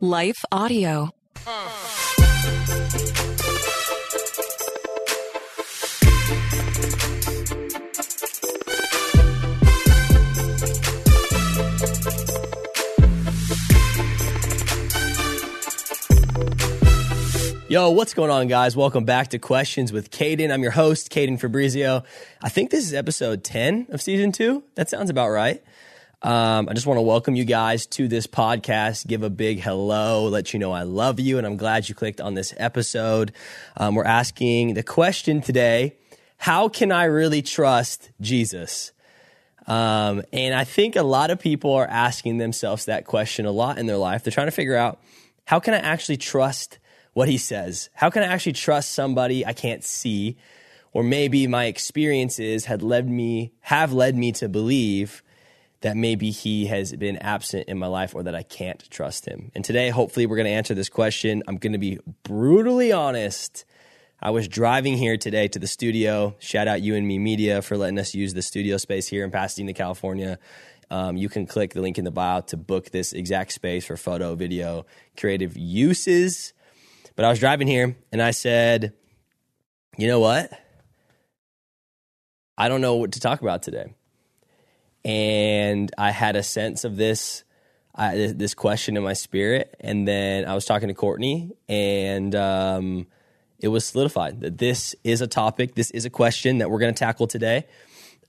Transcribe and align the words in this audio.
Life 0.00 0.44
Audio. 0.52 1.10
Yo, 17.68 17.90
what's 17.90 18.14
going 18.14 18.30
on, 18.30 18.48
guys? 18.48 18.76
Welcome 18.76 19.04
back 19.04 19.28
to 19.28 19.38
Questions 19.38 19.92
with 19.92 20.10
Caden. 20.10 20.52
I'm 20.52 20.62
your 20.62 20.72
host, 20.72 21.10
Caden 21.10 21.40
Fabrizio. 21.40 22.04
I 22.42 22.50
think 22.50 22.70
this 22.70 22.84
is 22.84 22.92
episode 22.92 23.42
10 23.42 23.86
of 23.90 24.02
season 24.02 24.30
two. 24.30 24.62
That 24.74 24.90
sounds 24.90 25.08
about 25.08 25.30
right. 25.30 25.62
Um, 26.22 26.66
I 26.70 26.72
just 26.72 26.86
want 26.86 26.96
to 26.96 27.02
welcome 27.02 27.36
you 27.36 27.44
guys 27.44 27.84
to 27.88 28.08
this 28.08 28.26
podcast, 28.26 29.06
give 29.06 29.22
a 29.22 29.28
big 29.28 29.60
hello, 29.60 30.28
let 30.28 30.54
you 30.54 30.58
know 30.58 30.72
I 30.72 30.82
love 30.84 31.20
you, 31.20 31.36
and 31.36 31.46
I'm 31.46 31.58
glad 31.58 31.90
you 31.90 31.94
clicked 31.94 32.22
on 32.22 32.32
this 32.32 32.54
episode. 32.56 33.32
Um, 33.76 33.94
we're 33.94 34.04
asking 34.04 34.74
the 34.74 34.82
question 34.82 35.42
today 35.42 35.94
How 36.38 36.70
can 36.70 36.90
I 36.90 37.04
really 37.04 37.42
trust 37.42 38.10
Jesus? 38.18 38.92
Um, 39.66 40.22
and 40.32 40.54
I 40.54 40.64
think 40.64 40.96
a 40.96 41.02
lot 41.02 41.30
of 41.30 41.38
people 41.38 41.74
are 41.74 41.86
asking 41.86 42.38
themselves 42.38 42.86
that 42.86 43.04
question 43.04 43.44
a 43.44 43.50
lot 43.50 43.76
in 43.76 43.84
their 43.84 43.98
life. 43.98 44.24
They're 44.24 44.32
trying 44.32 44.46
to 44.46 44.52
figure 44.52 44.76
out 44.76 44.98
how 45.44 45.60
can 45.60 45.74
I 45.74 45.78
actually 45.78 46.16
trust 46.16 46.78
what 47.12 47.28
he 47.28 47.36
says? 47.36 47.90
How 47.92 48.08
can 48.08 48.22
I 48.22 48.26
actually 48.26 48.54
trust 48.54 48.92
somebody 48.92 49.44
I 49.44 49.52
can't 49.52 49.84
see? 49.84 50.38
Or 50.92 51.02
maybe 51.02 51.46
my 51.46 51.66
experiences 51.66 52.64
had 52.64 52.82
led 52.82 53.06
me, 53.06 53.52
have 53.60 53.92
led 53.92 54.16
me 54.16 54.32
to 54.32 54.48
believe 54.48 55.22
that 55.80 55.96
maybe 55.96 56.30
he 56.30 56.66
has 56.66 56.94
been 56.94 57.16
absent 57.18 57.68
in 57.68 57.78
my 57.78 57.86
life 57.86 58.14
or 58.14 58.22
that 58.22 58.34
I 58.34 58.42
can't 58.42 58.88
trust 58.90 59.26
him. 59.26 59.50
And 59.54 59.64
today, 59.64 59.90
hopefully, 59.90 60.26
we're 60.26 60.36
going 60.36 60.46
to 60.46 60.52
answer 60.52 60.74
this 60.74 60.88
question. 60.88 61.42
I'm 61.46 61.58
going 61.58 61.72
to 61.72 61.78
be 61.78 61.98
brutally 62.22 62.92
honest. 62.92 63.64
I 64.20 64.30
was 64.30 64.48
driving 64.48 64.96
here 64.96 65.16
today 65.18 65.48
to 65.48 65.58
the 65.58 65.66
studio. 65.66 66.34
Shout 66.38 66.68
out 66.68 66.80
you 66.80 66.94
and 66.94 67.06
me 67.06 67.18
media 67.18 67.60
for 67.60 67.76
letting 67.76 67.98
us 67.98 68.14
use 68.14 68.32
the 68.32 68.42
studio 68.42 68.78
space 68.78 69.06
here 69.08 69.24
in 69.24 69.30
Pasadena, 69.30 69.74
California. 69.74 70.38
Um, 70.90 71.16
you 71.16 71.28
can 71.28 71.46
click 71.46 71.74
the 71.74 71.82
link 71.82 71.98
in 71.98 72.04
the 72.04 72.10
bio 72.10 72.40
to 72.42 72.56
book 72.56 72.90
this 72.90 73.12
exact 73.12 73.52
space 73.52 73.84
for 73.84 73.96
photo, 73.96 74.34
video, 74.34 74.86
creative 75.16 75.56
uses. 75.56 76.54
But 77.14 77.24
I 77.24 77.28
was 77.28 77.38
driving 77.38 77.66
here 77.66 77.96
and 78.12 78.22
I 78.22 78.30
said, 78.30 78.94
you 79.98 80.06
know 80.06 80.20
what? 80.20 80.50
I 82.56 82.68
don't 82.68 82.80
know 82.80 82.96
what 82.96 83.12
to 83.12 83.20
talk 83.20 83.42
about 83.42 83.62
today. 83.62 83.94
And 85.06 85.92
I 85.96 86.10
had 86.10 86.34
a 86.34 86.42
sense 86.42 86.82
of 86.82 86.96
this 86.96 87.44
I, 87.94 88.34
this 88.36 88.54
question 88.54 88.96
in 88.96 89.02
my 89.02 89.14
spirit. 89.14 89.74
And 89.80 90.06
then 90.06 90.46
I 90.46 90.54
was 90.54 90.66
talking 90.66 90.88
to 90.88 90.94
Courtney, 90.94 91.52
and 91.68 92.34
um, 92.34 93.06
it 93.58 93.68
was 93.68 93.86
solidified 93.86 94.40
that 94.42 94.58
this 94.58 94.94
is 95.02 95.22
a 95.22 95.26
topic, 95.26 95.74
this 95.74 95.90
is 95.92 96.04
a 96.04 96.10
question 96.10 96.58
that 96.58 96.70
we're 96.70 96.80
going 96.80 96.92
to 96.92 96.98
tackle 96.98 97.26
today. 97.26 97.66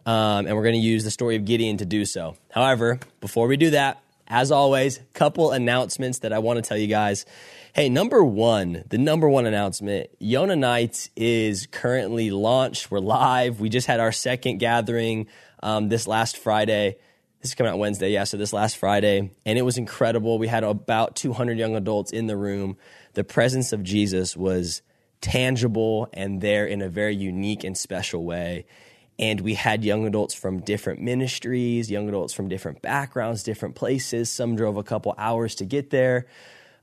Um, 0.05 0.45
and 0.45 0.55
we're 0.55 0.63
going 0.63 0.75
to 0.75 0.79
use 0.79 1.03
the 1.03 1.11
story 1.11 1.35
of 1.35 1.43
Gideon 1.43 1.77
to 1.77 1.85
do 1.85 2.05
so. 2.05 2.37
However, 2.49 2.99
before 3.19 3.47
we 3.47 3.57
do 3.57 3.71
that, 3.71 4.01
as 4.29 4.51
always, 4.51 5.01
couple 5.13 5.51
announcements 5.51 6.19
that 6.19 6.31
I 6.31 6.39
want 6.39 6.57
to 6.57 6.61
tell 6.61 6.77
you 6.77 6.87
guys. 6.87 7.25
Hey, 7.73 7.89
number 7.89 8.23
one, 8.23 8.83
the 8.87 8.97
number 8.97 9.27
one 9.27 9.45
announcement 9.45 10.09
Yona 10.21 10.57
Nights 10.57 11.09
is 11.15 11.67
currently 11.67 12.31
launched. 12.31 12.89
We're 12.89 12.99
live. 12.99 13.59
We 13.59 13.67
just 13.67 13.87
had 13.87 13.99
our 13.99 14.11
second 14.13 14.59
gathering 14.59 15.27
um, 15.61 15.89
this 15.89 16.07
last 16.07 16.37
Friday. 16.37 16.97
This 17.41 17.51
is 17.51 17.55
coming 17.55 17.71
out 17.71 17.79
Wednesday, 17.79 18.11
yeah, 18.11 18.23
so 18.23 18.37
this 18.37 18.53
last 18.53 18.77
Friday. 18.77 19.31
And 19.45 19.57
it 19.57 19.61
was 19.61 19.77
incredible. 19.77 20.39
We 20.39 20.47
had 20.47 20.63
about 20.63 21.15
200 21.15 21.57
young 21.57 21.75
adults 21.75 22.11
in 22.11 22.27
the 22.27 22.35
room. 22.35 22.77
The 23.13 23.23
presence 23.23 23.73
of 23.73 23.83
Jesus 23.83 24.35
was 24.35 24.81
tangible 25.21 26.09
and 26.13 26.41
there 26.41 26.65
in 26.65 26.81
a 26.81 26.89
very 26.89 27.15
unique 27.15 27.63
and 27.63 27.77
special 27.77 28.23
way. 28.23 28.65
And 29.19 29.41
we 29.41 29.55
had 29.55 29.83
young 29.83 30.05
adults 30.05 30.35
from 30.35 30.61
different 30.61 31.01
ministries, 31.01 31.89
young 31.89 32.07
adults 32.07 32.33
from 32.33 32.49
different 32.49 32.81
backgrounds, 32.81 33.43
different 33.43 33.75
places. 33.75 34.31
Some 34.31 34.55
drove 34.55 34.77
a 34.77 34.83
couple 34.83 35.15
hours 35.17 35.55
to 35.55 35.65
get 35.65 35.89
there. 35.89 36.27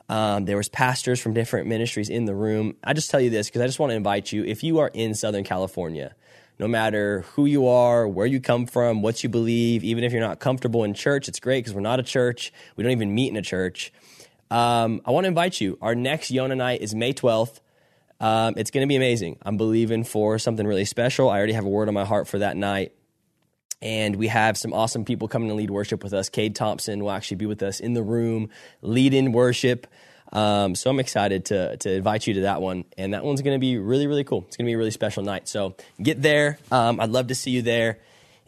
Um, 0.08 0.44
there 0.44 0.56
was 0.56 0.68
pastors 0.68 1.20
from 1.20 1.32
different 1.32 1.68
ministries 1.68 2.08
in 2.08 2.24
the 2.24 2.34
room. 2.34 2.76
I 2.82 2.92
just 2.92 3.10
tell 3.10 3.20
you 3.20 3.30
this 3.30 3.48
because 3.48 3.62
I 3.62 3.66
just 3.66 3.78
want 3.78 3.90
to 3.90 3.96
invite 3.96 4.32
you. 4.32 4.44
If 4.44 4.62
you 4.62 4.80
are 4.80 4.90
in 4.92 5.14
Southern 5.14 5.44
California, 5.44 6.14
no 6.58 6.68
matter 6.68 7.22
who 7.32 7.46
you 7.46 7.66
are, 7.66 8.06
where 8.06 8.26
you 8.26 8.40
come 8.40 8.66
from, 8.66 9.02
what 9.02 9.22
you 9.22 9.28
believe, 9.28 9.82
even 9.82 10.04
if 10.04 10.12
you're 10.12 10.20
not 10.20 10.38
comfortable 10.38 10.84
in 10.84 10.94
church, 10.94 11.28
it's 11.28 11.40
great 11.40 11.60
because 11.60 11.74
we're 11.74 11.80
not 11.80 11.98
a 11.98 12.04
church. 12.04 12.52
We 12.76 12.84
don't 12.84 12.92
even 12.92 13.14
meet 13.14 13.28
in 13.28 13.36
a 13.36 13.42
church. 13.42 13.92
Um, 14.50 15.00
I 15.04 15.10
want 15.10 15.24
to 15.24 15.28
invite 15.28 15.60
you. 15.60 15.78
Our 15.82 15.94
next 15.94 16.30
Yona 16.30 16.56
night 16.56 16.80
is 16.80 16.94
May 16.94 17.12
12th. 17.12 17.60
Um, 18.20 18.54
it's 18.56 18.70
going 18.70 18.86
to 18.86 18.88
be 18.88 18.96
amazing. 18.96 19.38
I'm 19.42 19.56
believing 19.56 20.04
for 20.04 20.38
something 20.38 20.66
really 20.66 20.84
special. 20.84 21.28
I 21.28 21.38
already 21.38 21.54
have 21.54 21.64
a 21.64 21.68
word 21.68 21.88
on 21.88 21.94
my 21.94 22.04
heart 22.04 22.28
for 22.28 22.38
that 22.38 22.56
night. 22.56 22.92
And 23.82 24.16
we 24.16 24.28
have 24.28 24.56
some 24.56 24.72
awesome 24.72 25.04
people 25.04 25.28
coming 25.28 25.48
to 25.48 25.54
lead 25.54 25.70
worship 25.70 26.02
with 26.02 26.14
us. 26.14 26.28
Cade 26.28 26.54
Thompson 26.54 27.02
will 27.02 27.10
actually 27.10 27.36
be 27.38 27.46
with 27.46 27.62
us 27.62 27.80
in 27.80 27.92
the 27.92 28.02
room, 28.02 28.48
leading 28.80 29.32
worship. 29.32 29.86
Um, 30.34 30.74
so 30.74 30.90
I'm 30.90 30.98
excited 30.98 31.46
to, 31.46 31.76
to 31.78 31.92
invite 31.92 32.26
you 32.26 32.34
to 32.34 32.40
that 32.42 32.60
one. 32.60 32.84
And 32.98 33.14
that 33.14 33.24
one's 33.24 33.40
going 33.40 33.54
to 33.54 33.60
be 33.60 33.78
really, 33.78 34.06
really 34.06 34.24
cool. 34.24 34.44
It's 34.48 34.56
going 34.56 34.66
to 34.66 34.68
be 34.68 34.74
a 34.74 34.78
really 34.78 34.90
special 34.90 35.22
night. 35.22 35.48
So 35.48 35.76
get 36.02 36.20
there. 36.20 36.58
Um, 36.72 37.00
I'd 37.00 37.10
love 37.10 37.28
to 37.28 37.34
see 37.34 37.52
you 37.52 37.62
there. 37.62 38.00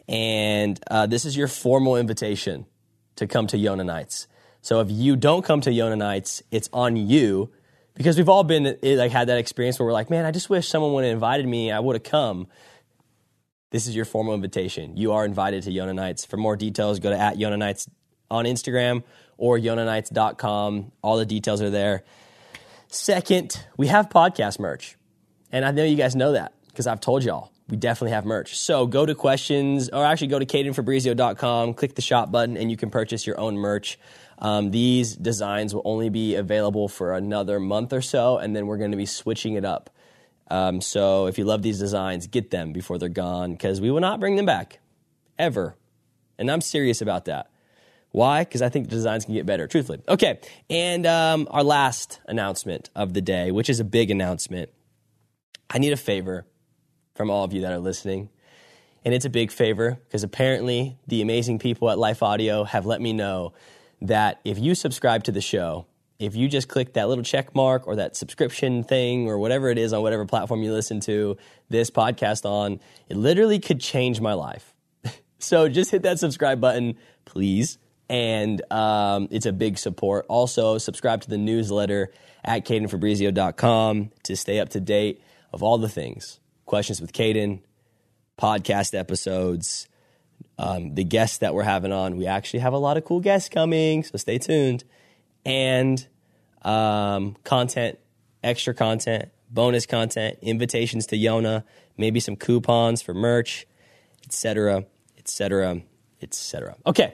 And 0.09 0.79
uh, 0.91 1.07
this 1.07 1.25
is 1.25 1.35
your 1.35 1.47
formal 1.47 1.95
invitation 1.95 2.65
to 3.15 3.25
come 3.25 3.47
to 3.47 3.57
Yona 3.57 3.85
Nights. 3.85 4.27
So 4.61 4.81
if 4.81 4.91
you 4.91 5.15
don't 5.15 5.43
come 5.43 5.61
to 5.61 5.69
Yona 5.69 5.97
Nights, 5.97 6.43
it's 6.51 6.69
on 6.73 6.97
you 6.97 7.51
because 7.93 8.17
we've 8.17 8.29
all 8.29 8.43
been 8.43 8.77
like 8.83 9.11
had 9.11 9.29
that 9.29 9.37
experience 9.37 9.79
where 9.79 9.85
we're 9.85 9.93
like, 9.93 10.09
man, 10.09 10.25
I 10.25 10.31
just 10.31 10.49
wish 10.49 10.67
someone 10.67 10.93
would 10.93 11.05
have 11.05 11.13
invited 11.13 11.47
me. 11.47 11.71
I 11.71 11.79
would 11.79 11.95
have 11.95 12.03
come 12.03 12.47
this 13.69 13.87
is 13.87 13.95
your 13.95 14.05
formal 14.05 14.33
invitation. 14.33 14.95
You 14.95 15.11
are 15.13 15.25
invited 15.25 15.63
to 15.63 15.71
Yona 15.71 15.93
Nights. 15.93 16.25
For 16.25 16.37
more 16.37 16.55
details, 16.55 16.99
go 16.99 17.09
to 17.09 17.19
at 17.19 17.37
Yona 17.37 17.57
Nights 17.57 17.89
on 18.29 18.45
Instagram 18.45 19.03
or 19.37 19.57
yonanights.com. 19.57 20.91
All 21.01 21.17
the 21.17 21.25
details 21.25 21.61
are 21.61 21.69
there. 21.69 22.03
Second, 22.87 23.63
we 23.75 23.87
have 23.87 24.09
podcast 24.09 24.59
merch. 24.59 24.97
And 25.51 25.65
I 25.65 25.71
know 25.71 25.83
you 25.83 25.95
guys 25.95 26.15
know 26.15 26.33
that 26.33 26.53
because 26.67 26.87
I've 26.87 27.01
told 27.01 27.23
y'all. 27.23 27.51
We 27.69 27.75
definitely 27.75 28.11
have 28.11 28.25
merch. 28.25 28.57
So 28.57 28.87
go 28.87 29.05
to 29.05 29.13
questions, 29.13 29.89
or 29.89 30.05
actually 30.05 30.27
go 30.27 30.39
to 30.39 30.45
cadenfabrizio.com, 30.45 31.73
click 31.73 31.95
the 31.95 32.01
shop 32.01 32.31
button, 32.31 32.55
and 32.55 32.71
you 32.71 32.77
can 32.77 32.89
purchase 32.89 33.27
your 33.27 33.37
own 33.37 33.57
merch. 33.57 33.99
Um, 34.39 34.71
these 34.71 35.15
designs 35.15 35.75
will 35.75 35.81
only 35.83 36.09
be 36.09 36.35
available 36.35 36.87
for 36.87 37.13
another 37.13 37.59
month 37.59 37.91
or 37.91 38.01
so, 38.01 38.37
and 38.37 38.55
then 38.55 38.67
we're 38.67 38.77
going 38.77 38.91
to 38.91 38.97
be 38.97 39.05
switching 39.05 39.55
it 39.55 39.65
up. 39.65 39.89
Um, 40.49 40.79
so 40.79 41.27
if 41.27 41.37
you 41.37 41.43
love 41.43 41.61
these 41.61 41.79
designs, 41.79 42.27
get 42.27 42.51
them 42.51 42.71
before 42.71 42.97
they're 42.97 43.09
gone 43.09 43.51
because 43.51 43.81
we 43.81 43.91
will 43.91 43.99
not 43.99 44.21
bring 44.21 44.37
them 44.37 44.45
back 44.45 44.79
ever. 45.37 45.75
And 46.37 46.49
I'm 46.49 46.61
serious 46.61 47.01
about 47.01 47.25
that. 47.25 47.49
Why? 48.17 48.43
Because 48.43 48.63
I 48.63 48.69
think 48.69 48.89
the 48.89 48.95
designs 48.95 49.25
can 49.25 49.35
get 49.35 49.45
better, 49.45 49.67
truthfully. 49.67 50.01
Okay, 50.09 50.39
and 50.71 51.05
um, 51.05 51.47
our 51.51 51.63
last 51.63 52.19
announcement 52.25 52.89
of 52.95 53.13
the 53.13 53.21
day, 53.21 53.51
which 53.51 53.69
is 53.69 53.79
a 53.79 53.83
big 53.83 54.09
announcement. 54.09 54.71
I 55.69 55.77
need 55.77 55.93
a 55.93 55.97
favor 55.97 56.47
from 57.13 57.29
all 57.29 57.43
of 57.43 57.53
you 57.53 57.61
that 57.61 57.71
are 57.71 57.77
listening. 57.77 58.29
And 59.05 59.13
it's 59.13 59.25
a 59.25 59.29
big 59.29 59.51
favor 59.51 59.99
because 60.07 60.23
apparently 60.23 60.97
the 61.05 61.21
amazing 61.21 61.59
people 61.59 61.91
at 61.91 61.99
Life 61.99 62.23
Audio 62.23 62.63
have 62.63 62.87
let 62.87 63.01
me 63.01 63.13
know 63.13 63.53
that 64.01 64.41
if 64.43 64.57
you 64.57 64.73
subscribe 64.73 65.23
to 65.25 65.31
the 65.31 65.39
show, 65.39 65.85
if 66.17 66.35
you 66.35 66.47
just 66.47 66.67
click 66.67 66.93
that 66.93 67.07
little 67.07 67.23
check 67.23 67.53
mark 67.53 67.85
or 67.85 67.97
that 67.97 68.15
subscription 68.15 68.83
thing 68.83 69.27
or 69.27 69.37
whatever 69.37 69.69
it 69.69 69.77
is 69.77 69.93
on 69.93 70.01
whatever 70.01 70.25
platform 70.25 70.63
you 70.63 70.73
listen 70.73 70.99
to 71.01 71.37
this 71.69 71.91
podcast 71.91 72.49
on, 72.49 72.79
it 73.09 73.15
literally 73.15 73.59
could 73.59 73.79
change 73.79 74.19
my 74.19 74.33
life. 74.33 74.73
so 75.37 75.69
just 75.69 75.91
hit 75.91 76.01
that 76.01 76.17
subscribe 76.17 76.59
button, 76.59 76.97
please. 77.23 77.77
And 78.09 78.61
um, 78.71 79.27
it's 79.31 79.45
a 79.45 79.51
big 79.51 79.77
support. 79.77 80.25
Also, 80.29 80.77
subscribe 80.77 81.21
to 81.21 81.29
the 81.29 81.37
newsletter 81.37 82.11
at 82.43 82.65
cadenfabrizio.com 82.65 84.11
to 84.23 84.35
stay 84.35 84.59
up 84.59 84.69
to 84.69 84.79
date 84.79 85.21
of 85.51 85.63
all 85.63 85.77
the 85.77 85.89
things 85.89 86.39
questions 86.65 86.99
with 86.99 87.13
Caden, 87.13 87.61
podcast 88.37 88.93
episodes, 88.97 89.87
um, 90.59 90.95
the 90.95 91.03
guests 91.03 91.39
that 91.39 91.53
we're 91.53 91.63
having 91.63 91.91
on. 91.91 92.17
We 92.17 92.27
actually 92.27 92.59
have 92.59 92.73
a 92.73 92.77
lot 92.77 92.97
of 92.97 93.05
cool 93.05 93.21
guests 93.21 93.49
coming, 93.49 94.03
so 94.03 94.17
stay 94.17 94.37
tuned 94.37 94.83
and 95.45 96.05
um, 96.61 97.37
content, 97.43 97.97
extra 98.43 98.73
content, 98.73 99.29
bonus 99.49 99.85
content, 99.85 100.37
invitations 100.41 101.07
to 101.07 101.17
Yona, 101.17 101.63
maybe 101.97 102.19
some 102.19 102.35
coupons 102.35 103.01
for 103.01 103.13
merch, 103.13 103.65
etc., 104.25 104.85
etc., 105.17 105.81
etc. 106.21 106.75
Okay. 106.85 107.13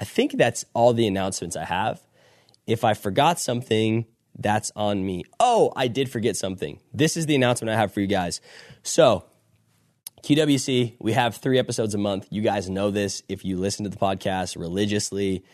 I 0.00 0.04
think 0.04 0.38
that's 0.38 0.64
all 0.72 0.94
the 0.94 1.06
announcements 1.06 1.56
I 1.56 1.64
have. 1.64 2.00
If 2.66 2.84
I 2.84 2.94
forgot 2.94 3.38
something, 3.38 4.06
that's 4.38 4.72
on 4.74 5.04
me. 5.04 5.24
Oh, 5.38 5.72
I 5.76 5.88
did 5.88 6.10
forget 6.10 6.36
something. 6.36 6.80
This 6.94 7.18
is 7.18 7.26
the 7.26 7.34
announcement 7.34 7.70
I 7.70 7.76
have 7.76 7.92
for 7.92 8.00
you 8.00 8.06
guys. 8.06 8.40
So, 8.82 9.24
QWC, 10.22 10.96
we 10.98 11.12
have 11.12 11.36
three 11.36 11.58
episodes 11.58 11.94
a 11.94 11.98
month. 11.98 12.26
You 12.30 12.40
guys 12.40 12.70
know 12.70 12.90
this 12.90 13.22
if 13.28 13.44
you 13.44 13.58
listen 13.58 13.84
to 13.84 13.90
the 13.90 13.98
podcast 13.98 14.58
religiously 14.58 15.44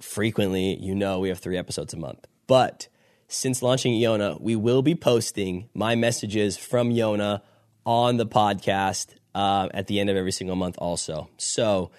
frequently, 0.00 0.76
you 0.80 0.94
know 0.94 1.18
we 1.20 1.28
have 1.30 1.38
three 1.38 1.56
episodes 1.56 1.94
a 1.94 1.96
month. 1.96 2.26
But 2.46 2.88
since 3.26 3.62
launching 3.62 3.94
Yona, 3.94 4.40
we 4.40 4.54
will 4.54 4.82
be 4.82 4.94
posting 4.94 5.68
my 5.74 5.94
messages 5.94 6.56
from 6.56 6.90
Yona 6.90 7.42
on 7.86 8.16
the 8.16 8.26
podcast 8.26 9.14
uh, 9.34 9.68
at 9.72 9.86
the 9.86 10.00
end 10.00 10.10
of 10.10 10.16
every 10.16 10.32
single 10.32 10.56
month, 10.56 10.76
also. 10.78 11.30
So, 11.36 11.90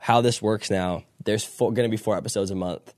how 0.00 0.22
this 0.22 0.40
works 0.40 0.70
now, 0.70 1.04
there's 1.24 1.46
going 1.58 1.74
to 1.76 1.88
be 1.88 1.98
four 1.98 2.16
episodes 2.16 2.50
a 2.50 2.54
month, 2.54 2.94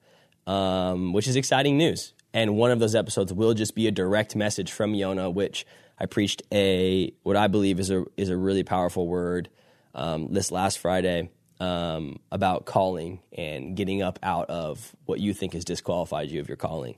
um, 0.46 1.12
which 1.12 1.26
is 1.26 1.36
exciting 1.36 1.76
news. 1.76 2.14
And 2.32 2.56
one 2.56 2.70
of 2.70 2.78
those 2.78 2.94
episodes 2.94 3.32
will 3.32 3.52
just 3.52 3.74
be 3.74 3.88
a 3.88 3.90
direct 3.90 4.34
message 4.34 4.72
from 4.72 4.94
Yona, 4.94 5.34
which 5.34 5.66
I 5.98 6.06
preached 6.06 6.42
a 6.52 7.12
what 7.24 7.36
I 7.36 7.48
believe 7.48 7.78
is 7.78 7.90
a 7.90 8.04
is 8.16 8.30
a 8.30 8.36
really 8.36 8.62
powerful 8.62 9.06
word 9.06 9.50
um, 9.94 10.32
this 10.32 10.50
last 10.50 10.78
Friday 10.78 11.28
um, 11.60 12.20
about 12.30 12.64
calling 12.64 13.20
and 13.36 13.76
getting 13.76 14.00
up 14.00 14.18
out 14.22 14.48
of 14.48 14.94
what 15.04 15.20
you 15.20 15.34
think 15.34 15.52
has 15.52 15.64
disqualified 15.64 16.30
you 16.30 16.40
of 16.40 16.48
your 16.48 16.56
calling. 16.56 16.94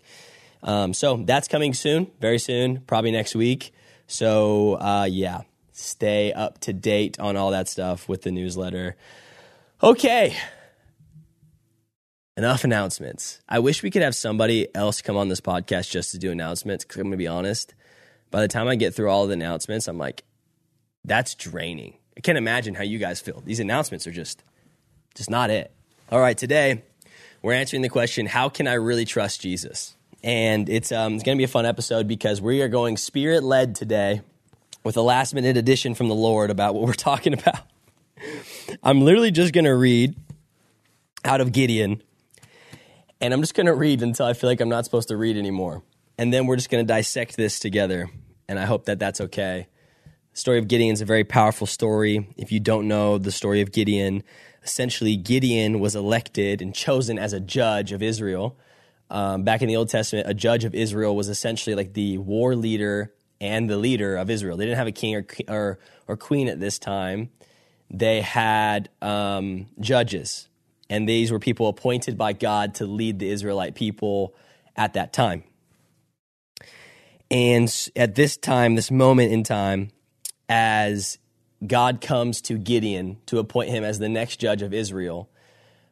Um, 0.62 0.94
so 0.94 1.16
that's 1.16 1.48
coming 1.48 1.74
soon, 1.74 2.10
very 2.20 2.38
soon, 2.38 2.80
probably 2.82 3.10
next 3.10 3.34
week. 3.34 3.72
So 4.06 4.74
uh, 4.74 5.08
yeah, 5.10 5.42
stay 5.72 6.32
up 6.32 6.60
to 6.60 6.72
date 6.72 7.18
on 7.18 7.36
all 7.36 7.50
that 7.50 7.68
stuff 7.68 8.08
with 8.08 8.22
the 8.22 8.30
newsletter. 8.30 8.96
Okay. 9.84 10.34
Enough 12.38 12.64
announcements. 12.64 13.42
I 13.46 13.58
wish 13.58 13.82
we 13.82 13.90
could 13.90 14.00
have 14.00 14.14
somebody 14.14 14.66
else 14.75 15.02
come 15.02 15.19
on 15.19 15.28
this 15.28 15.42
podcast 15.42 15.90
just 15.90 16.12
to 16.12 16.19
do 16.19 16.32
announcements. 16.32 16.86
Because 16.86 17.00
I'm 17.00 17.08
going 17.08 17.12
to 17.12 17.16
be 17.19 17.28
honest, 17.28 17.75
by 18.31 18.40
the 18.40 18.48
time 18.48 18.66
I 18.66 18.76
get 18.76 18.94
through 18.94 19.10
all 19.10 19.26
the 19.26 19.34
announcements, 19.34 19.86
I'm 19.86 19.98
like, 19.98 20.25
that's 21.04 21.34
draining. 21.34 21.98
I 22.16 22.20
can't 22.20 22.38
imagine 22.38 22.75
how 22.75 22.82
you 22.82 22.98
guys 22.98 23.20
feel. 23.20 23.42
These 23.44 23.60
announcements 23.60 24.06
are 24.06 24.10
just 24.10 24.42
just 25.14 25.28
not 25.28 25.50
it. 25.50 25.70
All 26.10 26.19
right, 26.19 26.38
today 26.38 26.82
we're 27.42 27.52
answering 27.52 27.82
the 27.82 27.90
question 27.90 28.25
how 28.25 28.48
can 28.48 28.66
I 28.66 28.75
really 28.75 29.04
trust 29.04 29.42
Jesus? 29.42 29.94
And 30.22 30.70
it's, 30.70 30.92
um, 30.92 31.16
it's 31.16 31.25
going 31.25 31.36
to 31.36 31.40
be 31.40 31.44
a 31.44 31.48
fun 31.48 31.66
episode 31.66 32.08
because 32.08 32.40
we 32.40 32.62
are 32.62 32.69
going 32.69 32.96
spirit 32.96 33.44
led 33.44 33.75
today 33.75 34.22
with 34.82 34.96
a 34.96 35.02
last 35.02 35.34
minute 35.34 35.58
addition 35.58 35.94
from 35.94 36.08
the 36.08 36.14
Lord 36.14 36.48
about 36.48 36.75
what 36.75 36.84
we're 36.84 36.92
talking 36.94 37.34
about. 37.34 37.60
I'm 38.82 39.00
literally 39.00 39.31
just 39.31 39.52
going 39.52 39.64
to 39.64 39.75
read 39.75 40.16
out 41.25 41.40
of 41.40 41.52
Gideon, 41.52 42.02
and 43.20 43.32
I'm 43.32 43.40
just 43.40 43.55
going 43.55 43.66
to 43.66 43.75
read 43.75 44.02
until 44.02 44.26
I 44.26 44.32
feel 44.32 44.50
like 44.50 44.61
I'm 44.61 44.69
not 44.69 44.84
supposed 44.84 45.08
to 45.08 45.16
read 45.16 45.37
anymore. 45.37 45.82
And 46.19 46.32
then 46.32 46.46
we're 46.46 46.56
just 46.56 46.70
going 46.70 46.87
to 46.87 46.93
dissect 46.93 47.37
this 47.37 47.58
together, 47.58 48.08
and 48.49 48.58
I 48.58 48.64
hope 48.64 48.87
that 48.87 48.99
that's 48.99 49.20
okay. 49.20 49.66
The 50.32 50.38
story 50.38 50.58
of 50.58 50.69
Gideon 50.69 50.93
is 50.93 51.00
a 51.00 51.05
very 51.05 51.25
powerful 51.25 51.66
story. 51.66 52.28
If 52.37 52.52
you 52.52 52.61
don't 52.61 52.88
know 52.88 53.19
the 53.19 53.32
story 53.32 53.61
of 53.61 53.72
Gideon, 53.72 54.22
essentially 54.62 55.17
Gideon 55.17 55.78
was 55.78 55.94
elected 55.94 56.60
and 56.60 56.75
chosen 56.75 57.19
as 57.19 57.32
a 57.32 57.40
judge 57.40 57.93
of 57.93 58.02
Israel. 58.02 58.58
Um, 59.10 59.44
back 59.44 59.62
in 59.62 59.69
the 59.69 59.76
Old 59.76 59.90
Testament, 59.90 60.28
a 60.28 60.34
judge 60.34 60.64
of 60.64 60.75
Israel 60.75 61.14
was 61.14 61.28
essentially 61.28 61.76
like 61.76 61.93
the 61.93 62.19
war 62.19 62.56
leader 62.56 63.12
and 63.40 63.69
the 63.69 63.76
leader 63.76 64.17
of 64.17 64.31
Israel. 64.31 64.56
They 64.56 64.64
didn't 64.64 64.78
have 64.78 64.87
a 64.87 64.93
king 64.93 65.14
or 65.14 65.26
or, 65.49 65.78
or 66.08 66.17
queen 66.17 66.49
at 66.49 66.58
this 66.60 66.78
time. 66.78 67.31
They 67.90 68.20
had 68.20 68.88
um, 69.02 69.66
judges, 69.78 70.48
and 70.90 71.08
these 71.08 71.31
were 71.31 71.38
people 71.38 71.69
appointed 71.69 72.19
by 72.19 72.32
God 72.32 72.75
to 72.76 72.86
lead 72.86 73.19
the 73.19 73.28
Israelite 73.28 73.75
people 73.75 74.34
at 74.76 74.94
that 74.94 75.12
time. 75.12 75.44
And 77.31 77.72
at 77.96 78.14
this 78.14 78.36
time, 78.36 78.75
this 78.75 78.90
moment 78.90 79.32
in 79.32 79.44
time, 79.44 79.90
as 80.48 81.19
God 81.66 82.00
comes 82.00 82.40
to 82.42 82.58
Gideon 82.58 83.19
to 83.26 83.38
appoint 83.38 83.70
him 83.70 83.84
as 83.84 83.98
the 83.98 84.08
next 84.08 84.38
judge 84.38 84.62
of 84.62 84.75
Israel. 84.75 85.31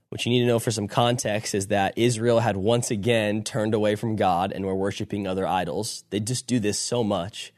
What 0.08 0.26
you 0.26 0.30
need 0.30 0.40
to 0.40 0.46
know 0.46 0.58
for 0.58 0.70
some 0.70 0.88
context 0.88 1.54
is 1.54 1.68
that 1.68 1.96
Israel 1.96 2.40
had 2.40 2.56
once 2.56 2.90
again 2.90 3.42
turned 3.42 3.72
away 3.72 3.96
from 3.96 4.16
God 4.16 4.52
and 4.52 4.66
were 4.66 4.74
worshiping 4.74 5.26
other 5.26 5.46
idols. 5.46 6.04
They 6.10 6.20
just 6.20 6.46
do 6.46 6.60
this 6.60 6.78
so 6.78 7.02
much, 7.02 7.52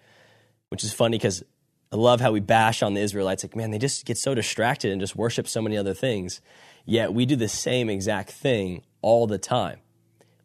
which 0.68 0.84
is 0.84 0.92
funny 0.92 1.18
because 1.18 1.42
I 1.94 1.96
love 1.96 2.20
how 2.20 2.32
we 2.32 2.40
bash 2.40 2.82
on 2.82 2.94
the 2.94 3.00
Israelites. 3.00 3.44
Like, 3.44 3.54
man, 3.54 3.70
they 3.70 3.78
just 3.78 4.04
get 4.04 4.18
so 4.18 4.34
distracted 4.34 4.90
and 4.90 5.00
just 5.00 5.14
worship 5.14 5.46
so 5.46 5.62
many 5.62 5.76
other 5.76 5.94
things. 5.94 6.40
Yet 6.84 7.14
we 7.14 7.24
do 7.24 7.36
the 7.36 7.46
same 7.46 7.88
exact 7.88 8.32
thing 8.32 8.82
all 9.00 9.28
the 9.28 9.38
time. 9.38 9.78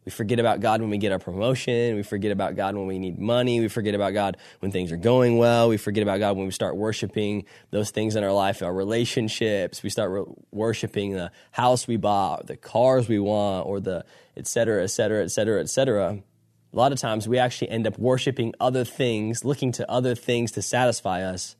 We 0.04 0.12
forget 0.12 0.38
about 0.38 0.60
God 0.60 0.80
when 0.80 0.90
we 0.90 0.98
get 0.98 1.10
our 1.10 1.18
promotion. 1.18 1.96
We 1.96 2.04
forget 2.04 2.30
about 2.30 2.54
God 2.54 2.76
when 2.76 2.86
we 2.86 3.00
need 3.00 3.18
money. 3.18 3.58
We 3.58 3.66
forget 3.66 3.96
about 3.96 4.14
God 4.14 4.36
when 4.60 4.70
things 4.70 4.92
are 4.92 4.96
going 4.96 5.38
well. 5.38 5.68
We 5.68 5.76
forget 5.76 6.04
about 6.04 6.20
God 6.20 6.36
when 6.36 6.46
we 6.46 6.52
start 6.52 6.76
worshiping 6.76 7.44
those 7.72 7.90
things 7.90 8.14
in 8.14 8.22
our 8.22 8.32
life, 8.32 8.62
our 8.62 8.72
relationships. 8.72 9.82
We 9.82 9.90
start 9.90 10.12
re- 10.12 10.32
worshiping 10.52 11.14
the 11.14 11.32
house 11.50 11.88
we 11.88 11.96
bought, 11.96 12.46
the 12.46 12.56
cars 12.56 13.08
we 13.08 13.18
want, 13.18 13.66
or 13.66 13.80
the 13.80 14.04
et 14.36 14.46
cetera, 14.46 14.84
et 14.84 14.86
cetera, 14.86 15.24
et 15.24 15.32
cetera, 15.32 15.60
et 15.60 15.68
cetera. 15.68 16.22
A 16.72 16.76
lot 16.76 16.92
of 16.92 16.98
times 16.98 17.26
we 17.26 17.38
actually 17.38 17.68
end 17.70 17.86
up 17.86 17.98
worshiping 17.98 18.54
other 18.60 18.84
things, 18.84 19.44
looking 19.44 19.72
to 19.72 19.90
other 19.90 20.14
things 20.14 20.52
to 20.52 20.62
satisfy 20.62 21.22
us 21.22 21.56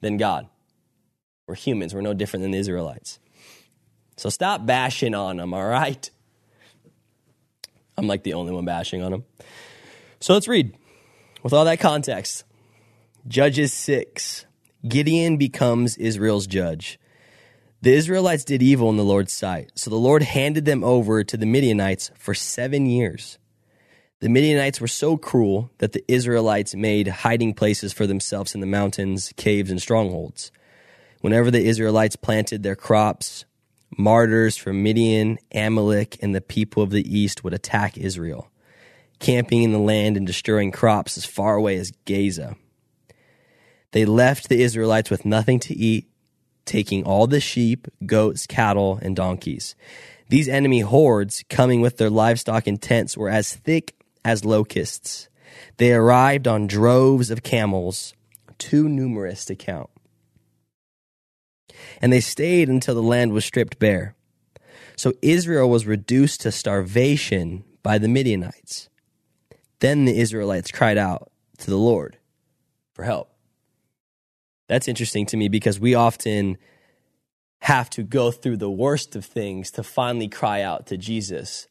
than 0.00 0.16
God. 0.16 0.48
We're 1.46 1.54
humans. 1.54 1.94
We're 1.94 2.00
no 2.00 2.14
different 2.14 2.42
than 2.42 2.52
the 2.52 2.58
Israelites. 2.58 3.18
So 4.16 4.30
stop 4.30 4.64
bashing 4.64 5.14
on 5.14 5.36
them, 5.36 5.52
all 5.52 5.66
right? 5.66 6.10
I'm 7.96 8.06
like 8.06 8.22
the 8.22 8.34
only 8.34 8.52
one 8.52 8.64
bashing 8.64 9.02
on 9.02 9.10
them. 9.10 9.24
So 10.20 10.32
let's 10.32 10.48
read. 10.48 10.74
With 11.42 11.52
all 11.52 11.66
that 11.66 11.80
context, 11.80 12.44
Judges 13.28 13.72
6. 13.74 14.46
Gideon 14.88 15.36
becomes 15.36 15.96
Israel's 15.96 16.46
judge. 16.46 16.98
The 17.82 17.92
Israelites 17.92 18.44
did 18.44 18.62
evil 18.62 18.88
in 18.88 18.96
the 18.96 19.04
Lord's 19.04 19.32
sight, 19.32 19.72
so 19.74 19.90
the 19.90 19.96
Lord 19.96 20.22
handed 20.22 20.64
them 20.64 20.82
over 20.82 21.22
to 21.22 21.36
the 21.36 21.44
Midianites 21.44 22.10
for 22.18 22.32
seven 22.32 22.86
years. 22.86 23.38
The 24.20 24.28
Midianites 24.28 24.80
were 24.80 24.88
so 24.88 25.16
cruel 25.16 25.70
that 25.78 25.92
the 25.92 26.04
Israelites 26.08 26.74
made 26.74 27.08
hiding 27.08 27.52
places 27.52 27.92
for 27.92 28.06
themselves 28.06 28.54
in 28.54 28.60
the 28.60 28.66
mountains, 28.66 29.32
caves, 29.36 29.70
and 29.70 29.82
strongholds. 29.82 30.50
Whenever 31.20 31.50
the 31.50 31.66
Israelites 31.66 32.16
planted 32.16 32.62
their 32.62 32.76
crops, 32.76 33.44
martyrs 33.98 34.56
from 34.56 34.82
Midian, 34.82 35.38
Amalek, 35.54 36.16
and 36.22 36.34
the 36.34 36.40
people 36.40 36.82
of 36.82 36.90
the 36.90 37.06
east 37.06 37.44
would 37.44 37.54
attack 37.54 37.98
Israel, 37.98 38.50
camping 39.18 39.62
in 39.62 39.72
the 39.72 39.78
land 39.78 40.16
and 40.16 40.26
destroying 40.26 40.70
crops 40.70 41.18
as 41.18 41.26
far 41.26 41.56
away 41.56 41.76
as 41.76 41.92
Gaza. 42.06 42.56
They 43.92 44.04
left 44.04 44.48
the 44.48 44.62
Israelites 44.62 45.10
with 45.10 45.24
nothing 45.24 45.60
to 45.60 45.76
eat, 45.76 46.08
taking 46.64 47.04
all 47.04 47.26
the 47.26 47.40
sheep, 47.40 47.88
goats, 48.06 48.46
cattle, 48.46 48.98
and 49.02 49.14
donkeys. 49.14 49.74
These 50.30 50.48
enemy 50.48 50.80
hordes, 50.80 51.44
coming 51.50 51.80
with 51.80 51.98
their 51.98 52.10
livestock 52.10 52.66
and 52.66 52.80
tents, 52.80 53.16
were 53.16 53.28
as 53.28 53.54
thick 53.54 53.94
as 54.24 54.44
locusts. 54.44 55.28
They 55.76 55.92
arrived 55.92 56.48
on 56.48 56.66
droves 56.66 57.30
of 57.30 57.42
camels, 57.42 58.14
too 58.58 58.88
numerous 58.88 59.44
to 59.46 59.54
count 59.54 59.90
and 62.00 62.12
they 62.12 62.20
stayed 62.20 62.68
until 62.68 62.94
the 62.94 63.02
land 63.02 63.32
was 63.32 63.44
stripped 63.44 63.78
bare. 63.78 64.14
So 64.96 65.12
Israel 65.22 65.68
was 65.68 65.86
reduced 65.86 66.42
to 66.42 66.52
starvation 66.52 67.64
by 67.82 67.98
the 67.98 68.08
Midianites. 68.08 68.88
Then 69.80 70.04
the 70.04 70.18
Israelites 70.18 70.70
cried 70.70 70.98
out 70.98 71.30
to 71.58 71.70
the 71.70 71.76
Lord 71.76 72.18
for 72.92 73.04
help. 73.04 73.32
That's 74.68 74.88
interesting 74.88 75.26
to 75.26 75.36
me 75.36 75.48
because 75.48 75.80
we 75.80 75.94
often 75.94 76.56
have 77.62 77.90
to 77.90 78.02
go 78.02 78.30
through 78.30 78.58
the 78.58 78.70
worst 78.70 79.16
of 79.16 79.24
things 79.24 79.70
to 79.72 79.82
finally 79.82 80.28
cry 80.28 80.62
out 80.62 80.86
to 80.86 80.96
Jesus 80.96 81.66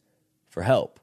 for 0.50 0.63
help. 0.63 1.00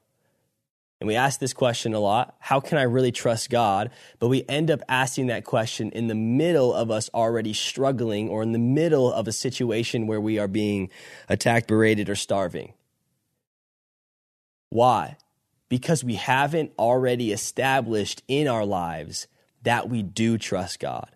And 1.01 1.07
we 1.07 1.15
ask 1.15 1.39
this 1.39 1.53
question 1.53 1.95
a 1.95 1.99
lot 1.99 2.35
how 2.39 2.59
can 2.59 2.77
I 2.77 2.83
really 2.83 3.11
trust 3.11 3.49
God? 3.49 3.89
But 4.19 4.27
we 4.27 4.45
end 4.47 4.69
up 4.69 4.81
asking 4.87 5.27
that 5.27 5.43
question 5.43 5.89
in 5.89 6.07
the 6.07 6.15
middle 6.15 6.73
of 6.73 6.91
us 6.91 7.09
already 7.11 7.53
struggling 7.53 8.29
or 8.29 8.43
in 8.43 8.51
the 8.51 8.59
middle 8.59 9.11
of 9.11 9.27
a 9.27 9.31
situation 9.31 10.05
where 10.05 10.21
we 10.21 10.37
are 10.37 10.47
being 10.47 10.91
attacked, 11.27 11.67
berated, 11.67 12.07
or 12.07 12.15
starving. 12.15 12.73
Why? 14.69 15.17
Because 15.69 16.03
we 16.03 16.15
haven't 16.15 16.71
already 16.77 17.31
established 17.31 18.21
in 18.27 18.47
our 18.47 18.65
lives 18.65 19.27
that 19.63 19.89
we 19.89 20.03
do 20.03 20.37
trust 20.37 20.79
God 20.79 21.09